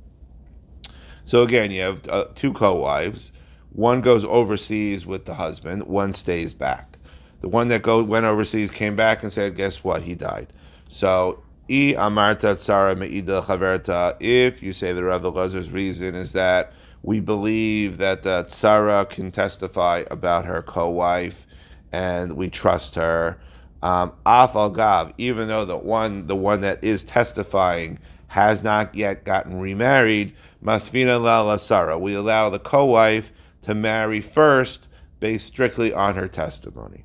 So 1.24 1.42
again, 1.42 1.70
you 1.70 1.82
have 1.82 2.08
uh, 2.08 2.26
two 2.34 2.52
co-wives. 2.52 3.32
One 3.72 4.00
goes 4.00 4.24
overseas 4.24 5.04
with 5.04 5.24
the 5.24 5.34
husband. 5.34 5.84
One 5.84 6.12
stays 6.12 6.54
back. 6.54 6.96
The 7.40 7.48
one 7.48 7.68
that 7.68 7.82
go 7.82 8.02
went 8.02 8.24
overseas 8.24 8.70
came 8.70 8.96
back 8.96 9.22
and 9.22 9.32
said, 9.32 9.56
"Guess 9.56 9.84
what? 9.84 10.02
He 10.02 10.14
died." 10.14 10.52
So 10.88 11.42
I 11.68 11.94
amarta 11.96 12.54
tsara 12.54 12.94
meida 12.94 13.42
chaverta. 13.42 14.16
If 14.20 14.62
you 14.62 14.72
say 14.72 14.92
the 14.92 15.04
Rav 15.04 15.22
Elazar's 15.22 15.70
reason 15.70 16.14
is 16.14 16.32
that 16.32 16.72
we 17.02 17.20
believe 17.20 17.98
that 17.98 18.22
the 18.22 18.44
tzara 18.48 19.08
can 19.10 19.30
testify 19.30 20.04
about 20.10 20.46
her 20.46 20.62
co-wife, 20.62 21.46
and 21.94 22.32
we 22.32 22.50
trust 22.50 22.96
her. 22.96 23.38
Um, 23.82 24.12
Af 24.26 24.56
al 24.56 24.70
gav, 24.70 25.12
even 25.16 25.46
though 25.46 25.64
the 25.64 25.76
one 25.76 26.26
the 26.26 26.34
one 26.34 26.60
that 26.62 26.82
is 26.82 27.04
testifying 27.04 28.00
has 28.26 28.64
not 28.64 28.92
yet 28.94 29.24
gotten 29.24 29.60
remarried, 29.60 30.32
masvina 30.64 31.22
la 31.22 31.44
tzara. 31.56 32.00
We 32.00 32.14
allow 32.14 32.50
the 32.50 32.58
co-wife 32.58 33.30
to 33.62 33.74
marry 33.76 34.20
first, 34.20 34.88
based 35.20 35.46
strictly 35.46 35.92
on 35.92 36.16
her 36.16 36.26
testimony. 36.26 37.04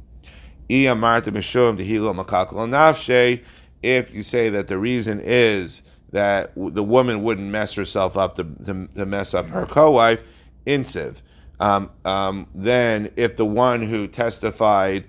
If 3.81 4.13
you 4.13 4.23
say 4.23 4.49
that 4.49 4.67
the 4.67 4.77
reason 4.77 5.21
is 5.23 5.83
that 6.11 6.51
the 6.55 6.83
woman 6.83 7.23
wouldn't 7.23 7.51
mess 7.51 7.73
herself 7.75 8.17
up 8.17 8.35
to, 8.35 8.43
to, 8.65 8.87
to 8.95 9.05
mess 9.05 9.35
up 9.35 9.45
her 9.47 9.67
co-wife, 9.67 10.23
insiv. 10.65 11.21
Um, 11.59 11.91
um, 12.05 12.47
then 12.55 13.11
if 13.15 13.35
the 13.35 13.45
one 13.45 13.81
who 13.81 14.07
testified 14.07 15.05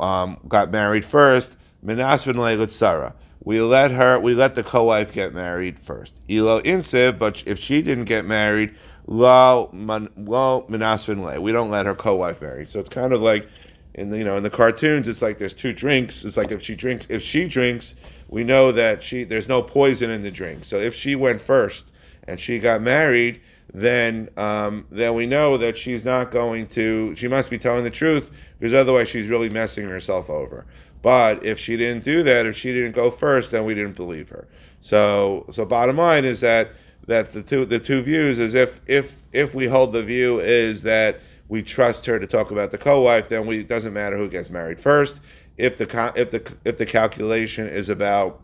um, 0.00 0.38
got 0.48 0.70
married 0.70 1.04
first, 1.04 1.56
minasvin 1.84 2.34
tzara. 2.34 3.14
We 3.44 3.60
let 3.60 3.90
her, 3.90 4.20
we 4.20 4.34
let 4.34 4.54
the 4.54 4.62
co-wife 4.62 5.12
get 5.12 5.34
married 5.34 5.78
first. 5.82 6.20
Elo 6.28 6.60
insiv, 6.62 7.18
but 7.18 7.42
if 7.46 7.58
she 7.58 7.82
didn't 7.82 8.04
get 8.04 8.24
married, 8.24 8.74
lo 9.06 9.70
lo 9.72 10.66
minasvin 10.68 11.40
We 11.40 11.52
don't 11.52 11.70
let 11.70 11.86
her 11.86 11.94
co-wife 11.94 12.40
marry. 12.40 12.66
So 12.66 12.78
it's 12.78 12.88
kind 12.88 13.12
of 13.12 13.20
like 13.20 13.48
in 13.94 14.10
the, 14.10 14.18
you 14.18 14.24
know 14.24 14.36
in 14.36 14.42
the 14.42 14.50
cartoons 14.50 15.06
it's 15.08 15.22
like 15.22 15.38
there's 15.38 15.54
two 15.54 15.72
drinks 15.72 16.24
it's 16.24 16.36
like 16.36 16.50
if 16.50 16.62
she 16.62 16.74
drinks 16.74 17.06
if 17.10 17.22
she 17.22 17.46
drinks 17.46 17.94
we 18.28 18.42
know 18.42 18.72
that 18.72 19.02
she 19.02 19.24
there's 19.24 19.48
no 19.48 19.60
poison 19.62 20.10
in 20.10 20.22
the 20.22 20.30
drink 20.30 20.64
so 20.64 20.78
if 20.78 20.94
she 20.94 21.14
went 21.14 21.40
first 21.40 21.92
and 22.26 22.40
she 22.40 22.58
got 22.58 22.80
married 22.80 23.40
then 23.74 24.28
um, 24.36 24.86
then 24.90 25.14
we 25.14 25.26
know 25.26 25.56
that 25.56 25.76
she's 25.76 26.04
not 26.04 26.30
going 26.30 26.66
to 26.66 27.14
she 27.16 27.28
must 27.28 27.50
be 27.50 27.58
telling 27.58 27.84
the 27.84 27.90
truth 27.90 28.30
because 28.58 28.74
otherwise 28.74 29.08
she's 29.08 29.28
really 29.28 29.50
messing 29.50 29.88
herself 29.88 30.28
over 30.28 30.66
but 31.00 31.44
if 31.44 31.58
she 31.58 31.76
didn't 31.76 32.04
do 32.04 32.22
that 32.22 32.46
if 32.46 32.56
she 32.56 32.72
didn't 32.72 32.92
go 32.92 33.10
first 33.10 33.50
then 33.50 33.64
we 33.64 33.74
didn't 33.74 33.96
believe 33.96 34.28
her 34.28 34.46
so 34.80 35.46
so 35.50 35.64
bottom 35.64 35.96
line 35.96 36.24
is 36.24 36.40
that 36.40 36.70
that 37.06 37.32
the 37.32 37.42
two 37.42 37.64
the 37.64 37.78
two 37.78 38.02
views 38.02 38.38
is 38.38 38.54
if 38.54 38.80
if 38.86 39.20
if 39.32 39.54
we 39.54 39.66
hold 39.66 39.92
the 39.92 40.02
view 40.02 40.38
is 40.40 40.82
that 40.82 41.20
we 41.52 41.62
trust 41.62 42.06
her 42.06 42.18
to 42.18 42.26
talk 42.26 42.50
about 42.50 42.70
the 42.70 42.78
co-wife, 42.78 43.28
then 43.28 43.46
we, 43.46 43.60
it 43.60 43.68
doesn't 43.68 43.92
matter 43.92 44.16
who 44.16 44.26
gets 44.26 44.48
married 44.48 44.80
first. 44.80 45.20
If 45.58 45.76
the 45.76 46.12
if 46.16 46.30
the 46.30 46.56
if 46.64 46.78
the 46.78 46.86
calculation 46.86 47.66
is 47.66 47.90
about 47.90 48.40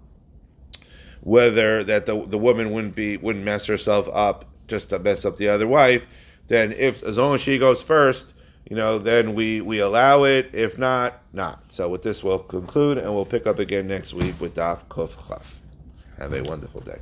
whether 1.22 1.82
that 1.84 2.04
the 2.04 2.26
the 2.26 2.36
woman 2.36 2.70
wouldn't 2.70 2.94
be 2.94 3.16
wouldn't 3.16 3.46
mess 3.46 3.64
herself 3.64 4.10
up 4.12 4.44
just 4.68 4.90
to 4.90 4.98
mess 4.98 5.24
up 5.24 5.36
the 5.36 5.48
other 5.48 5.66
wife, 5.66 6.06
then 6.46 6.72
if 6.72 7.02
as 7.02 7.18
long 7.18 7.34
as 7.34 7.40
she 7.40 7.58
goes 7.58 7.82
first, 7.82 8.34
you 8.68 8.76
know, 8.76 8.98
then 8.98 9.34
we 9.34 9.60
we 9.60 9.80
allow 9.80 10.24
it. 10.24 10.50
If 10.54 10.78
not, 10.78 11.22
not. 11.32 11.72
So 11.72 11.88
with 11.88 12.02
this, 12.02 12.22
we'll 12.22 12.38
conclude, 12.38 12.98
and 12.98 13.14
we'll 13.14 13.24
pick 13.24 13.46
up 13.46 13.58
again 13.58 13.88
next 13.88 14.12
week 14.12 14.40
with 14.40 14.54
Daf 14.54 14.84
Kuf 14.86 15.16
Chaf. 15.28 15.60
Have 16.18 16.32
a 16.34 16.42
wonderful 16.42 16.80
day. 16.80 16.98